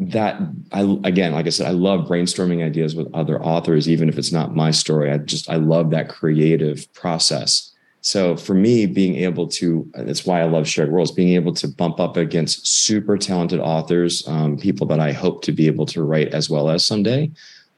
that 0.00 0.40
i 0.70 0.82
again 1.02 1.32
like 1.32 1.46
i 1.46 1.48
said 1.48 1.66
i 1.66 1.72
love 1.72 2.06
brainstorming 2.08 2.64
ideas 2.64 2.94
with 2.94 3.12
other 3.12 3.42
authors 3.42 3.88
even 3.88 4.08
if 4.08 4.16
it's 4.16 4.30
not 4.30 4.54
my 4.54 4.70
story. 4.70 5.10
I 5.10 5.18
just 5.18 5.50
i 5.50 5.56
love 5.56 5.90
that 5.90 6.08
creative 6.08 6.92
process 6.92 7.67
so 8.00 8.36
for 8.36 8.54
me 8.54 8.86
being 8.86 9.16
able 9.16 9.46
to 9.46 9.88
that's 9.94 10.24
why 10.24 10.40
i 10.40 10.44
love 10.44 10.66
shared 10.66 10.90
worlds 10.90 11.10
being 11.10 11.34
able 11.34 11.52
to 11.52 11.66
bump 11.66 11.98
up 11.98 12.16
against 12.16 12.66
super 12.66 13.18
talented 13.18 13.60
authors 13.60 14.26
um, 14.28 14.56
people 14.56 14.86
that 14.86 15.00
i 15.00 15.12
hope 15.12 15.42
to 15.42 15.52
be 15.52 15.66
able 15.66 15.86
to 15.86 16.02
write 16.02 16.28
as 16.28 16.48
well 16.48 16.70
as 16.70 16.84
someday 16.84 17.30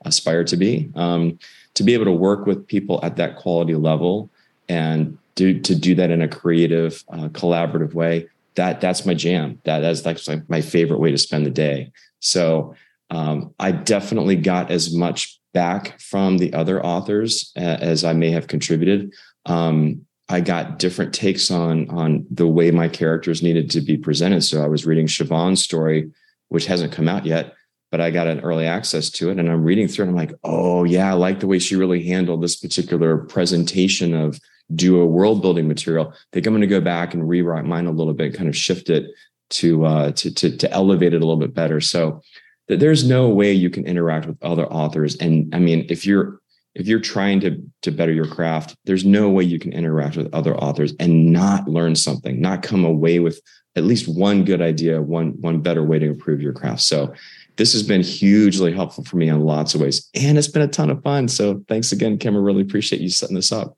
aspire 0.05 0.45
to 0.45 0.57
be. 0.57 0.91
Um, 0.95 1.39
to 1.75 1.83
be 1.83 1.95
able 1.95 2.07
to 2.07 2.13
work 2.13 2.47
with 2.47 2.67
people 2.67 3.01
at 3.03 3.17
that 3.17 3.37
quality 3.37 3.75
level 3.75 4.31
and 4.69 5.17
do 5.35 5.59
to 5.61 5.75
do 5.75 5.95
that 5.95 6.11
in 6.11 6.23
a 6.23 6.29
creative, 6.29 7.05
uh, 7.11 7.29
collaborative 7.29 7.95
way. 7.95 8.29
That 8.57 8.81
that's 8.81 9.07
my 9.07 9.15
jam. 9.15 9.61
That 9.65 9.81
that's 9.81 10.03
that's 10.03 10.27
like 10.27 10.49
my 10.51 10.61
favorite 10.61 10.99
way 10.99 11.11
to 11.11 11.19
spend 11.19 11.47
the 11.47 11.51
day. 11.51 11.93
So 12.19 12.75
um, 13.11 13.55
I 13.59 13.73
definitely 13.73 14.37
got 14.37 14.71
as 14.71 14.95
much 14.95 15.39
back 15.53 15.99
from 16.01 16.39
the 16.39 16.53
other 16.53 16.85
authors 16.85 17.53
uh, 17.57 17.61
as 17.81 18.05
I 18.05 18.13
may 18.13 18.31
have 18.31 18.47
contributed. 18.47 19.13
Um, 19.47 20.07
I 20.31 20.41
got 20.41 20.79
different 20.79 21.13
takes 21.13 21.51
on 21.51 21.91
on 21.91 22.27
the 22.31 22.47
way 22.47 22.71
my 22.71 22.89
characters 22.89 23.43
needed 23.43 23.71
to 23.71 23.81
be 23.81 23.97
presented. 23.97 24.43
So 24.43 24.63
I 24.63 24.69
was 24.69 24.87
reading 24.87 25.07
Siobhan's 25.07 25.63
story, 25.63 26.11
which 26.49 26.67
hasn't 26.67 26.93
come 26.93 27.09
out 27.09 27.27
yet, 27.27 27.55
but 27.91 28.01
I 28.01 28.11
got 28.11 28.29
an 28.29 28.41
early 28.41 28.67
access 28.67 29.11
to 29.11 29.31
it 29.31 29.39
and 29.39 29.51
I'm 29.51 29.65
reading 29.65 29.89
through 29.89 30.05
and 30.05 30.11
I'm 30.11 30.17
like, 30.17 30.39
oh 30.45 30.85
yeah, 30.85 31.11
I 31.11 31.15
like 31.15 31.41
the 31.41 31.49
way 31.49 31.59
she 31.59 31.75
really 31.75 32.07
handled 32.07 32.43
this 32.43 32.57
particular 32.57 33.19
presentation 33.19 34.15
of 34.15 34.39
duo 34.75 35.05
world 35.05 35.43
building 35.43 35.67
material. 35.67 36.13
I 36.13 36.17
think 36.33 36.47
I'm 36.47 36.53
going 36.53 36.61
to 36.61 36.69
go 36.69 36.81
back 36.81 37.13
and 37.13 37.29
rewrite 37.29 37.65
mine 37.65 37.87
a 37.87 37.91
little 37.91 38.15
bit, 38.15 38.35
kind 38.35 38.49
of 38.49 38.57
shift 38.57 38.89
it 38.89 39.11
to 39.51 39.85
uh, 39.85 40.13
to, 40.13 40.33
to 40.33 40.57
to 40.57 40.71
elevate 40.71 41.13
it 41.13 41.23
a 41.23 41.27
little 41.27 41.37
bit 41.37 41.55
better. 41.55 41.81
So 41.81 42.23
that 42.69 42.79
there's 42.79 43.05
no 43.05 43.29
way 43.29 43.53
you 43.53 43.69
can 43.69 43.85
interact 43.85 44.27
with 44.27 44.41
other 44.43 44.67
authors. 44.67 45.17
And 45.17 45.53
I 45.53 45.59
mean, 45.59 45.87
if 45.89 46.07
you're 46.07 46.41
if 46.75 46.87
you're 46.87 47.01
trying 47.01 47.41
to 47.41 47.63
to 47.83 47.91
better 47.91 48.13
your 48.13 48.27
craft, 48.27 48.77
there's 48.85 49.05
no 49.05 49.29
way 49.29 49.45
you 49.45 49.59
can 49.59 49.73
interact 49.73 50.17
with 50.17 50.33
other 50.35 50.57
authors 50.57 50.95
and 51.01 51.33
not 51.33 51.69
learn 51.69 51.97
something, 51.97 52.41
not 52.41 52.63
come 52.63 52.85
away 52.85 53.19
with 53.19 53.41
at 53.77 53.85
least 53.85 54.09
one 54.09 54.45
good 54.45 54.63
idea, 54.63 55.01
one 55.03 55.41
one 55.41 55.61
better 55.61 55.83
way 55.83 55.99
to 55.99 56.07
improve 56.07 56.41
your 56.41 56.53
craft. 56.53 56.83
So 56.83 57.13
this 57.57 57.73
has 57.73 57.83
been 57.83 58.03
hugely 58.03 58.73
helpful 58.73 59.05
for 59.05 59.17
me 59.17 59.29
in 59.29 59.41
lots 59.41 59.75
of 59.75 59.81
ways. 59.81 60.09
And 60.15 60.39
it's 60.39 60.49
been 60.49 60.63
a 60.63 60.69
ton 60.69 60.91
of 60.91 61.03
fun. 61.03 61.29
So 61.29 61.63
thanks 61.69 61.93
again, 61.93 62.19
Kim. 62.19 62.35
I 62.35 62.39
really 62.39 62.63
appreciate 62.63 63.03
you 63.03 63.11
setting 63.11 63.37
this 63.37 63.53
up. 63.53 63.77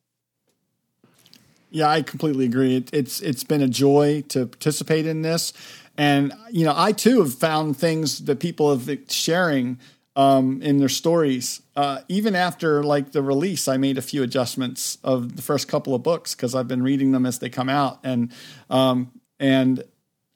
Yeah, 1.71 1.89
I 1.89 2.03
completely 2.03 2.45
agree. 2.45 2.77
It, 2.77 2.91
it's 2.93 3.21
it's 3.21 3.45
been 3.45 3.63
a 3.63 3.69
joy 3.69 4.23
to 4.29 4.47
participate 4.47 5.07
in 5.07 5.23
this, 5.23 5.55
and 5.97 6.35
you 6.51 6.67
know, 6.67 6.75
I 6.77 6.93
too 6.93 7.21
have 7.23 7.35
found 7.35 7.79
things 7.79 8.25
that 8.27 8.41
people 8.41 8.77
have 8.77 8.99
sharing 9.09 9.79
um, 10.17 10.61
in 10.63 10.79
their 10.79 10.89
stories. 10.89 11.63
Uh, 11.75 12.01
even 12.09 12.35
after 12.35 12.83
like 12.83 13.13
the 13.13 13.23
release, 13.23 13.69
I 13.69 13.77
made 13.77 13.99
a 13.99 14.03
few 14.03 14.23
adjustments 14.23 14.99
of 15.03 15.37
the 15.37 15.43
first 15.43 15.69
couple 15.69 15.95
of 15.95 16.03
books 16.03 16.35
because 16.35 16.55
I've 16.55 16.69
been 16.69 16.83
reading 16.83 17.13
them 17.13 17.27
as 17.27 17.39
they 17.39 17.49
come 17.49 17.69
out, 17.69 18.01
and 18.05 18.33
um, 18.69 19.13
and 19.41 19.83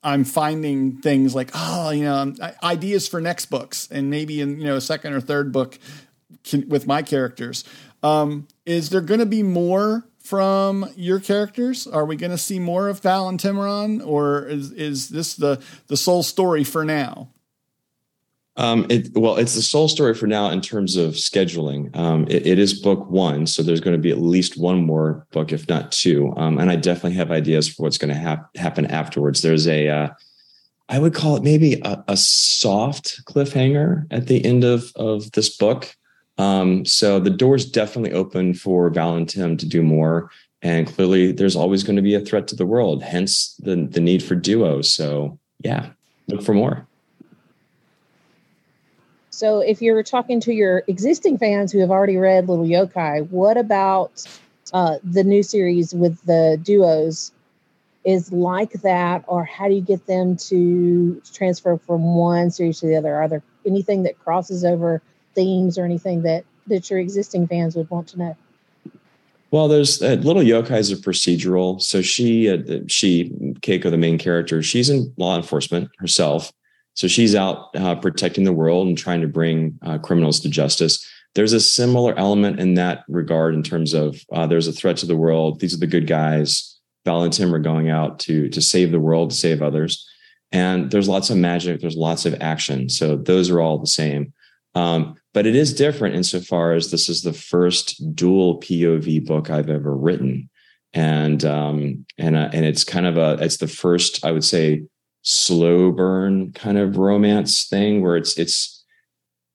I'm 0.03 0.23
finding 0.23 0.97
things 0.97 1.35
like, 1.35 1.51
oh, 1.53 1.91
you 1.91 2.05
know, 2.05 2.15
um, 2.15 2.35
ideas 2.63 3.07
for 3.07 3.21
next 3.21 3.47
books, 3.47 3.87
and 3.91 4.09
maybe 4.09 4.41
in 4.41 4.59
you 4.59 4.65
know 4.65 4.75
a 4.75 4.81
second 4.81 5.13
or 5.13 5.21
third 5.21 5.51
book 5.51 5.77
can, 6.43 6.67
with 6.69 6.87
my 6.87 7.01
characters. 7.01 7.63
Um, 8.03 8.47
is 8.65 8.89
there 8.89 9.01
going 9.01 9.19
to 9.19 9.25
be 9.25 9.43
more 9.43 10.07
from 10.19 10.89
your 10.95 11.19
characters? 11.19 11.87
Are 11.87 12.05
we 12.05 12.15
going 12.15 12.31
to 12.31 12.37
see 12.37 12.59
more 12.59 12.89
of 12.89 12.99
Val 13.01 13.29
and 13.29 13.39
Timuron, 13.39 14.05
or 14.05 14.45
is 14.45 14.71
is 14.71 15.09
this 15.09 15.35
the 15.35 15.61
the 15.87 15.97
sole 15.97 16.23
story 16.23 16.63
for 16.63 16.83
now? 16.83 17.29
Um, 18.57 18.87
it, 18.89 19.15
well, 19.15 19.37
it's 19.37 19.53
the 19.53 19.61
sole 19.61 19.87
story 19.87 20.15
for 20.15 20.25
now 20.25 20.49
in 20.49 20.61
terms 20.61 20.95
of 20.95 21.13
scheduling. 21.13 21.95
Um, 21.95 22.25
it, 22.27 22.45
it 22.47 22.59
is 22.59 22.73
book 22.73 23.07
one, 23.09 23.45
so 23.45 23.61
there's 23.61 23.79
going 23.79 23.95
to 23.95 24.01
be 24.01 24.09
at 24.09 24.17
least 24.17 24.57
one 24.57 24.83
more 24.83 25.27
book, 25.31 25.53
if 25.53 25.69
not 25.69 25.91
two. 25.91 26.33
Um, 26.37 26.57
and 26.57 26.71
I 26.71 26.75
definitely 26.75 27.13
have 27.17 27.31
ideas 27.31 27.67
for 27.67 27.83
what's 27.83 27.99
going 27.99 28.13
to 28.13 28.19
hap- 28.19 28.55
happen 28.57 28.87
afterwards. 28.87 29.43
There's 29.43 29.67
a, 29.67 29.87
uh, 29.87 30.09
I 30.89 30.97
would 30.97 31.13
call 31.13 31.35
it 31.35 31.43
maybe 31.43 31.79
a, 31.85 32.03
a, 32.07 32.17
soft 32.17 33.23
cliffhanger 33.25 34.07
at 34.09 34.27
the 34.27 34.43
end 34.43 34.63
of 34.63 34.91
of 34.95 35.31
this 35.33 35.55
book. 35.55 35.95
Um, 36.39 36.85
so 36.85 37.19
the 37.19 37.29
door's 37.29 37.69
definitely 37.69 38.13
open 38.13 38.53
for 38.53 38.89
Val 38.89 39.15
and 39.15 39.27
Tim 39.27 39.57
to 39.57 39.67
do 39.67 39.83
more. 39.83 40.31
And 40.63 40.87
clearly, 40.87 41.31
there's 41.31 41.55
always 41.55 41.83
going 41.83 41.97
to 41.97 42.01
be 42.01 42.15
a 42.15 42.21
threat 42.21 42.47
to 42.47 42.55
the 42.55 42.65
world. 42.65 43.03
Hence 43.03 43.55
the 43.59 43.75
the 43.75 43.99
need 43.99 44.23
for 44.23 44.33
duos. 44.33 44.89
So 44.89 45.37
yeah, 45.63 45.89
look 46.27 46.41
for 46.41 46.53
more. 46.53 46.87
So 49.37 49.59
if 49.59 49.83
you're 49.83 50.01
talking 50.01 50.39
to 50.39 50.51
your 50.51 50.83
existing 50.87 51.37
fans 51.37 51.71
who 51.71 51.77
have 51.77 51.91
already 51.91 52.17
read 52.17 52.49
Little 52.49 52.65
Yokai, 52.65 53.29
what 53.29 53.55
about 53.55 54.25
uh, 54.73 54.97
the 55.03 55.23
new 55.23 55.43
series 55.43 55.93
with 55.93 56.19
the 56.25 56.59
duos 56.63 57.31
is 58.03 58.31
like 58.31 58.71
that, 58.81 59.25
or 59.27 59.45
how 59.45 59.67
do 59.67 59.75
you 59.75 59.81
get 59.81 60.07
them 60.07 60.37
to 60.37 61.21
transfer 61.35 61.77
from 61.77 62.15
one 62.15 62.49
series 62.49 62.79
to 62.79 62.87
the 62.87 62.95
other? 62.95 63.13
Are 63.13 63.27
there 63.27 63.43
anything 63.63 64.01
that 64.03 64.17
crosses 64.17 64.65
over 64.65 65.03
themes 65.35 65.77
or 65.77 65.85
anything 65.85 66.23
that 66.23 66.43
that 66.65 66.89
your 66.89 66.97
existing 66.97 67.45
fans 67.45 67.75
would 67.75 67.91
want 67.91 68.07
to 68.07 68.17
know? 68.17 68.37
Well, 69.51 69.67
there's 69.67 70.01
uh, 70.01 70.13
Little 70.15 70.41
Yokai 70.41 70.79
is 70.79 70.91
a 70.91 70.95
procedural. 70.95 71.79
So 71.79 72.01
she, 72.01 72.49
uh, 72.49 72.79
she 72.87 73.29
Keiko, 73.61 73.91
the 73.91 73.99
main 73.99 74.17
character, 74.17 74.63
she's 74.63 74.89
in 74.89 75.13
law 75.15 75.35
enforcement 75.35 75.91
herself, 75.99 76.51
so 76.97 77.07
she's 77.07 77.35
out 77.35 77.69
uh, 77.75 77.93
protecting 77.93 78.43
the 78.43 78.51
world 78.51 78.87
and 78.87 78.97
trying 78.97 79.21
to 79.21 79.27
bring 79.27 79.77
uh, 79.83 79.99
criminals 79.99 80.39
to 80.39 80.49
justice. 80.49 81.07
There's 81.35 81.53
a 81.53 81.59
similar 81.59 82.17
element 82.17 82.59
in 82.59 82.73
that 82.73 83.03
regard 83.07 83.53
in 83.53 83.61
terms 83.61 83.93
of 83.93 84.19
uh, 84.33 84.47
there's 84.47 84.67
a 84.67 84.71
threat 84.71 84.97
to 84.97 85.05
the 85.05 85.15
world. 85.15 85.59
These 85.59 85.75
are 85.75 85.79
the 85.79 85.85
good 85.85 86.07
guys. 86.07 86.75
Val 87.05 87.21
and 87.21 87.31
Tim 87.31 87.53
are 87.53 87.59
going 87.59 87.91
out 87.91 88.17
to 88.21 88.49
to 88.49 88.61
save 88.61 88.91
the 88.91 88.99
world, 88.99 89.29
to 89.29 89.35
save 89.35 89.61
others. 89.61 90.09
And 90.51 90.89
there's 90.89 91.07
lots 91.07 91.29
of 91.29 91.37
magic. 91.37 91.81
There's 91.81 91.95
lots 91.95 92.25
of 92.25 92.35
action. 92.41 92.89
So 92.89 93.15
those 93.15 93.51
are 93.51 93.61
all 93.61 93.77
the 93.77 93.85
same. 93.85 94.33
Um, 94.73 95.15
but 95.35 95.45
it 95.45 95.55
is 95.55 95.75
different 95.75 96.15
insofar 96.15 96.73
as 96.73 96.89
this 96.89 97.09
is 97.09 97.21
the 97.21 97.33
first 97.33 98.15
dual 98.15 98.59
POV 98.59 99.23
book 99.23 99.51
I've 99.51 99.69
ever 99.69 99.95
written. 99.95 100.49
and 100.93 101.45
um, 101.45 102.05
and 102.17 102.35
uh, 102.35 102.49
and 102.53 102.65
it's 102.65 102.83
kind 102.83 103.05
of 103.05 103.17
a 103.17 103.37
it's 103.39 103.57
the 103.57 103.67
first 103.67 104.25
I 104.25 104.31
would 104.31 104.43
say 104.43 104.81
slow 105.29 105.91
burn 105.91 106.53
kind 106.53 106.77
of 106.77 106.95
romance 106.95 107.67
thing 107.67 108.01
where 108.01 108.15
it's 108.15 108.37
it's 108.37 108.85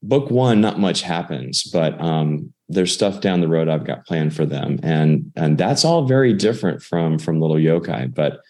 book 0.03 0.31
one 0.31 0.61
not 0.61 0.79
much 0.79 1.01
happens 1.01 1.63
but 1.63 1.99
um, 1.99 2.53
there's 2.69 2.93
stuff 2.93 3.23
down 3.23 3.41
the 3.41 3.49
road 3.49 3.69
I've 3.69 3.87
got 3.87 4.07
planned 4.07 4.35
for 4.35 4.45
them. 4.45 4.79
And 4.83 5.33
and 5.35 5.57
that's 5.57 5.83
all 5.83 6.05
very 6.05 6.35
different 6.35 6.83
from 6.83 7.19
from 7.19 7.41
little 7.41 7.57
yokai 7.57 8.13
but 8.15 8.41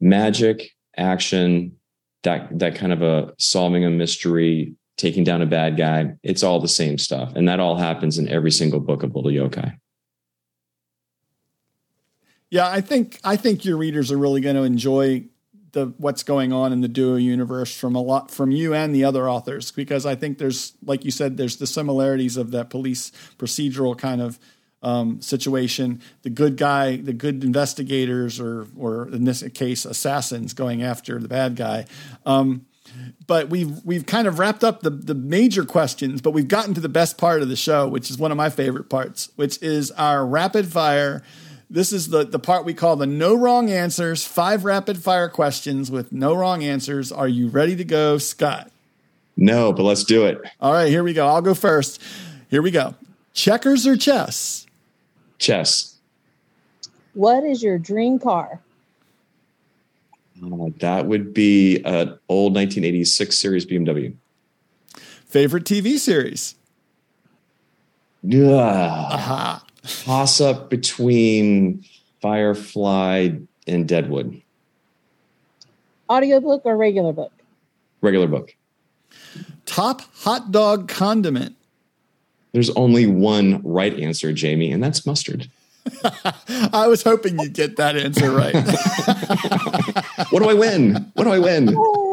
magic 0.00 0.70
action 0.96 1.76
that 2.24 2.58
that 2.58 2.74
kind 2.74 2.92
of 2.92 3.02
a 3.02 3.32
solving 3.38 3.84
a 3.84 3.90
mystery 3.90 4.74
taking 4.96 5.22
down 5.22 5.42
a 5.42 5.46
bad 5.46 5.76
guy 5.76 6.12
it's 6.24 6.42
all 6.42 6.58
the 6.58 6.66
same 6.66 6.98
stuff. 6.98 7.32
And 7.36 7.48
that 7.48 7.60
all 7.60 7.76
happens 7.76 8.18
in 8.18 8.28
every 8.28 8.50
single 8.50 8.80
book 8.80 9.04
of 9.04 9.14
little 9.14 9.30
yokai. 9.30 9.76
Yeah, 12.50 12.68
I 12.68 12.80
think 12.80 13.20
I 13.22 13.36
think 13.36 13.64
your 13.64 13.76
readers 13.76 14.10
are 14.10 14.18
really 14.18 14.40
going 14.40 14.56
to 14.56 14.62
enjoy 14.62 15.24
the 15.74 15.92
what's 15.98 16.22
going 16.22 16.52
on 16.52 16.72
in 16.72 16.80
the 16.80 16.88
duo 16.88 17.16
universe 17.16 17.76
from 17.76 17.94
a 17.94 18.00
lot 18.00 18.30
from 18.30 18.50
you 18.50 18.72
and 18.72 18.94
the 18.94 19.04
other 19.04 19.28
authors 19.28 19.70
because 19.70 20.06
I 20.06 20.14
think 20.14 20.38
there's 20.38 20.72
like 20.84 21.04
you 21.04 21.10
said 21.10 21.36
there's 21.36 21.58
the 21.58 21.66
similarities 21.66 22.36
of 22.38 22.50
that 22.52 22.70
police 22.70 23.12
procedural 23.38 23.96
kind 23.96 24.22
of 24.22 24.38
um, 24.82 25.20
situation. 25.22 26.00
The 26.22 26.30
good 26.30 26.56
guy, 26.56 26.96
the 26.96 27.12
good 27.12 27.42
investigators, 27.42 28.38
or 28.38 28.66
or 28.76 29.08
in 29.08 29.24
this 29.24 29.42
case 29.54 29.84
assassins 29.84 30.52
going 30.52 30.82
after 30.82 31.18
the 31.18 31.28
bad 31.28 31.56
guy. 31.56 31.86
Um, 32.24 32.66
but 33.26 33.48
we've 33.48 33.82
we've 33.84 34.06
kind 34.06 34.28
of 34.28 34.38
wrapped 34.38 34.62
up 34.62 34.82
the 34.82 34.90
the 34.90 35.14
major 35.14 35.64
questions, 35.64 36.20
but 36.20 36.32
we've 36.32 36.48
gotten 36.48 36.74
to 36.74 36.80
the 36.80 36.88
best 36.88 37.18
part 37.18 37.42
of 37.42 37.48
the 37.48 37.56
show, 37.56 37.88
which 37.88 38.10
is 38.10 38.18
one 38.18 38.30
of 38.30 38.36
my 38.36 38.50
favorite 38.50 38.88
parts, 38.88 39.30
which 39.36 39.60
is 39.62 39.90
our 39.92 40.24
rapid 40.24 40.70
fire 40.70 41.22
this 41.74 41.92
is 41.92 42.08
the, 42.08 42.24
the 42.24 42.38
part 42.38 42.64
we 42.64 42.72
call 42.72 42.94
the 42.94 43.04
no 43.06 43.34
wrong 43.34 43.68
answers, 43.68 44.24
five 44.24 44.64
rapid 44.64 45.02
fire 45.02 45.28
questions 45.28 45.90
with 45.90 46.12
no 46.12 46.32
wrong 46.32 46.62
answers. 46.62 47.10
Are 47.10 47.26
you 47.26 47.48
ready 47.48 47.74
to 47.74 47.84
go, 47.84 48.16
Scott? 48.16 48.70
No, 49.36 49.72
but 49.72 49.82
let's 49.82 50.04
do 50.04 50.24
it. 50.24 50.40
All 50.60 50.72
right, 50.72 50.88
here 50.88 51.02
we 51.02 51.12
go. 51.12 51.26
I'll 51.26 51.42
go 51.42 51.52
first. 51.52 52.00
Here 52.48 52.62
we 52.62 52.70
go. 52.70 52.94
Checkers 53.32 53.88
or 53.88 53.96
chess? 53.96 54.66
Chess. 55.38 55.96
What 57.14 57.42
is 57.42 57.60
your 57.60 57.78
dream 57.78 58.20
car? 58.20 58.60
Uh, 60.40 60.68
that 60.78 61.06
would 61.06 61.34
be 61.34 61.78
an 61.78 62.16
old 62.28 62.54
1986 62.54 63.36
series 63.36 63.66
BMW. 63.66 64.14
Favorite 65.26 65.64
TV 65.64 65.98
series? 65.98 66.54
Yeah. 68.22 68.52
Aha 68.52 69.63
toss 69.86 70.40
up 70.40 70.70
between 70.70 71.84
Firefly 72.20 73.30
and 73.66 73.88
Deadwood. 73.88 74.40
Audiobook 76.08 76.62
or 76.64 76.76
regular 76.76 77.12
book? 77.12 77.32
Regular 78.00 78.26
book. 78.26 78.54
Top 79.66 80.02
hot 80.16 80.50
dog 80.52 80.88
condiment. 80.88 81.56
There's 82.52 82.70
only 82.70 83.06
one 83.06 83.60
right 83.64 83.98
answer, 83.98 84.32
Jamie, 84.32 84.70
and 84.70 84.82
that's 84.82 85.04
mustard. 85.06 85.50
I 86.72 86.86
was 86.86 87.02
hoping 87.02 87.38
you'd 87.38 87.52
get 87.52 87.76
that 87.76 87.96
answer 87.96 88.30
right. 88.30 88.54
what 90.30 90.42
do 90.42 90.48
I 90.48 90.54
win? 90.54 91.10
What 91.14 91.24
do 91.24 91.30
I 91.30 91.38
win? 91.38 91.74
Oh, 91.76 92.03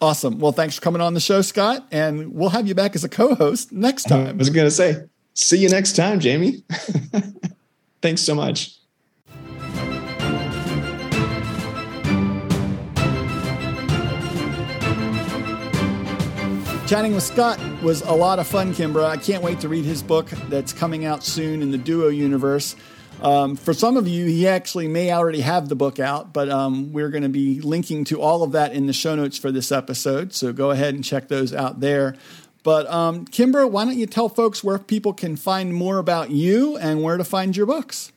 Awesome. 0.02 0.40
Well, 0.40 0.52
thanks 0.52 0.76
for 0.76 0.82
coming 0.82 1.02
on 1.02 1.14
the 1.14 1.20
show, 1.20 1.42
Scott, 1.42 1.86
and 1.92 2.34
we'll 2.34 2.50
have 2.50 2.68
you 2.68 2.76
back 2.76 2.96
as 2.96 3.04
a 3.04 3.10
co-host 3.10 3.72
next 3.72 4.04
time. 4.10 4.28
I 4.28 4.32
was 4.34 4.50
going 4.50 4.68
to 4.68 4.72
say, 4.72 5.04
see 5.34 5.60
you 5.60 5.70
next 5.70 5.96
time, 5.96 6.20
Jamie. 6.20 6.64
thanks 8.02 8.22
so 8.22 8.36
much. 8.36 8.76
Chatting 16.94 17.16
with 17.16 17.24
Scott 17.24 17.60
was 17.82 18.02
a 18.02 18.14
lot 18.14 18.38
of 18.38 18.46
fun, 18.46 18.72
Kimbra. 18.72 19.06
I 19.06 19.18
can't 19.18 19.42
wait 19.42 19.62
to 19.62 19.68
read 19.68 19.84
his 19.84 20.04
book 20.04 20.30
that's 20.48 20.72
coming 20.72 21.06
out 21.06 21.24
soon 21.24 21.64
in 21.64 21.72
the 21.72 21.78
Duo 21.80 22.10
universe. 22.10 22.76
Um, 23.20 23.56
for 23.56 23.74
some 23.74 23.98
of 23.98 24.08
you, 24.08 24.28
he 24.28 24.48
actually 24.48 24.88
may 24.88 25.12
already 25.12 25.40
have 25.42 25.70
the 25.70 25.76
book 25.76 26.00
out, 26.00 26.34
but 26.34 26.50
um, 26.50 26.94
we're 26.94 27.10
going 27.10 27.24
to 27.24 27.30
be 27.30 27.62
linking 27.62 28.04
to 28.04 28.22
all 28.22 28.44
of 28.44 28.52
that 28.52 28.74
in 28.74 28.86
the 28.86 28.94
show 28.94 29.16
notes 29.16 29.40
for 29.40 29.52
this 29.52 29.72
episode. 29.72 30.36
So 30.36 30.54
go 30.54 30.70
ahead 30.70 30.94
and 30.94 31.04
check 31.04 31.30
those 31.30 31.52
out 31.52 31.80
there. 31.80 32.16
But 32.62 32.88
um, 32.92 33.26
Kimbra, 33.26 33.68
why 33.68 33.86
don't 33.86 33.98
you 33.98 34.06
tell 34.06 34.30
folks 34.30 34.64
where 34.64 34.78
people 34.78 35.14
can 35.14 35.36
find 35.36 35.74
more 35.74 35.98
about 35.98 36.30
you 36.30 36.78
and 36.78 37.02
where 37.02 37.18
to 37.18 37.24
find 37.24 37.58
your 37.58 37.66
books? 37.66 38.12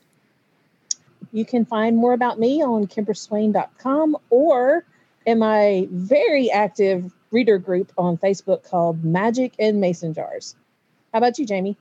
You 1.31 1.45
can 1.45 1.65
find 1.65 1.97
more 1.97 2.13
about 2.13 2.37
me 2.37 2.61
on 2.61 2.85
kimbraswain.com 2.85 4.17
or 4.29 4.85
in 5.25 5.39
my 5.39 5.87
very 5.89 6.51
active 6.51 7.11
reader 7.31 7.57
group 7.57 7.91
on 7.97 8.17
Facebook 8.17 8.63
called 8.63 9.03
Magic 9.03 9.53
and 9.59 9.79
Mason 9.79 10.13
Jars. 10.13 10.55
How 11.13 11.19
about 11.19 11.37
you, 11.39 11.45
Jamie? 11.45 11.77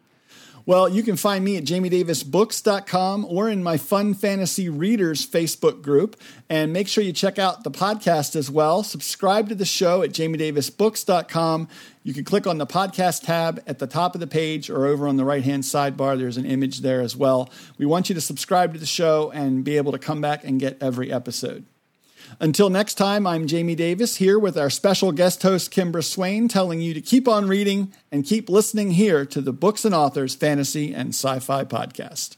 Well, 0.67 0.89
you 0.89 1.05
can 1.05 1.17
find 1.17 1.45
me 1.45 1.57
at 1.57 1.63
jamiedavisbooks.com 1.63 3.25
or 3.27 3.49
in 3.49 3.63
my 3.63 3.77
Fun 3.77 4.15
Fantasy 4.15 4.69
Readers 4.69 5.25
Facebook 5.25 5.81
group. 5.81 6.21
And 6.51 6.73
make 6.73 6.89
sure 6.89 7.05
you 7.05 7.13
check 7.13 7.39
out 7.39 7.63
the 7.63 7.71
podcast 7.71 8.35
as 8.35 8.51
well. 8.51 8.83
Subscribe 8.83 9.49
to 9.49 9.55
the 9.55 9.65
show 9.65 10.03
at 10.03 10.11
jamiedavisbooks.com. 10.11 11.69
You 12.03 12.13
can 12.13 12.25
click 12.25 12.49
on 12.49 12.59
the 12.59 12.67
podcast 12.67 13.27
tab 13.27 13.63
at 13.69 13.79
the 13.79 13.87
top 13.87 14.15
of 14.15 14.21
the 14.21 14.27
page 14.27 14.69
or 14.69 14.87
over 14.87 15.07
on 15.07 15.17
the 15.17 15.25
right 15.25 15.45
hand 15.45 15.63
sidebar. 15.63 16.19
There's 16.19 16.37
an 16.37 16.47
image 16.47 16.81
there 16.81 17.01
as 17.01 17.15
well. 17.15 17.49
We 17.79 17.87
want 17.87 18.09
you 18.09 18.17
to 18.17 18.21
subscribe 18.21 18.73
to 18.73 18.81
the 18.81 18.87
show 18.87 19.31
and 19.31 19.63
be 19.63 19.77
able 19.77 19.93
to 19.93 19.99
come 19.99 20.21
back 20.21 20.43
and 20.43 20.59
get 20.59 20.83
every 20.83 21.13
episode. 21.13 21.65
Until 22.41 22.71
next 22.71 22.95
time, 22.95 23.27
I'm 23.27 23.47
Jamie 23.47 23.75
Davis 23.75 24.17
here 24.17 24.39
with 24.39 24.59
our 24.59 24.71
special 24.71 25.13
guest 25.13 25.43
host, 25.43 25.73
Kimbra 25.73 26.05
Swain, 26.05 26.49
telling 26.49 26.81
you 26.81 26.95
to 26.95 27.01
keep 27.01 27.27
on 27.27 27.49
reading 27.49 27.93
and 28.13 28.25
keep 28.25 28.49
listening 28.49 28.93
here 28.93 29.25
to 29.27 29.41
the 29.41 29.53
Books 29.53 29.85
and 29.85 29.95
Authors 29.95 30.35
Fantasy 30.35 30.95
and 30.95 31.11
Sci 31.11 31.39
Fi 31.41 31.65
Podcast. 31.65 32.37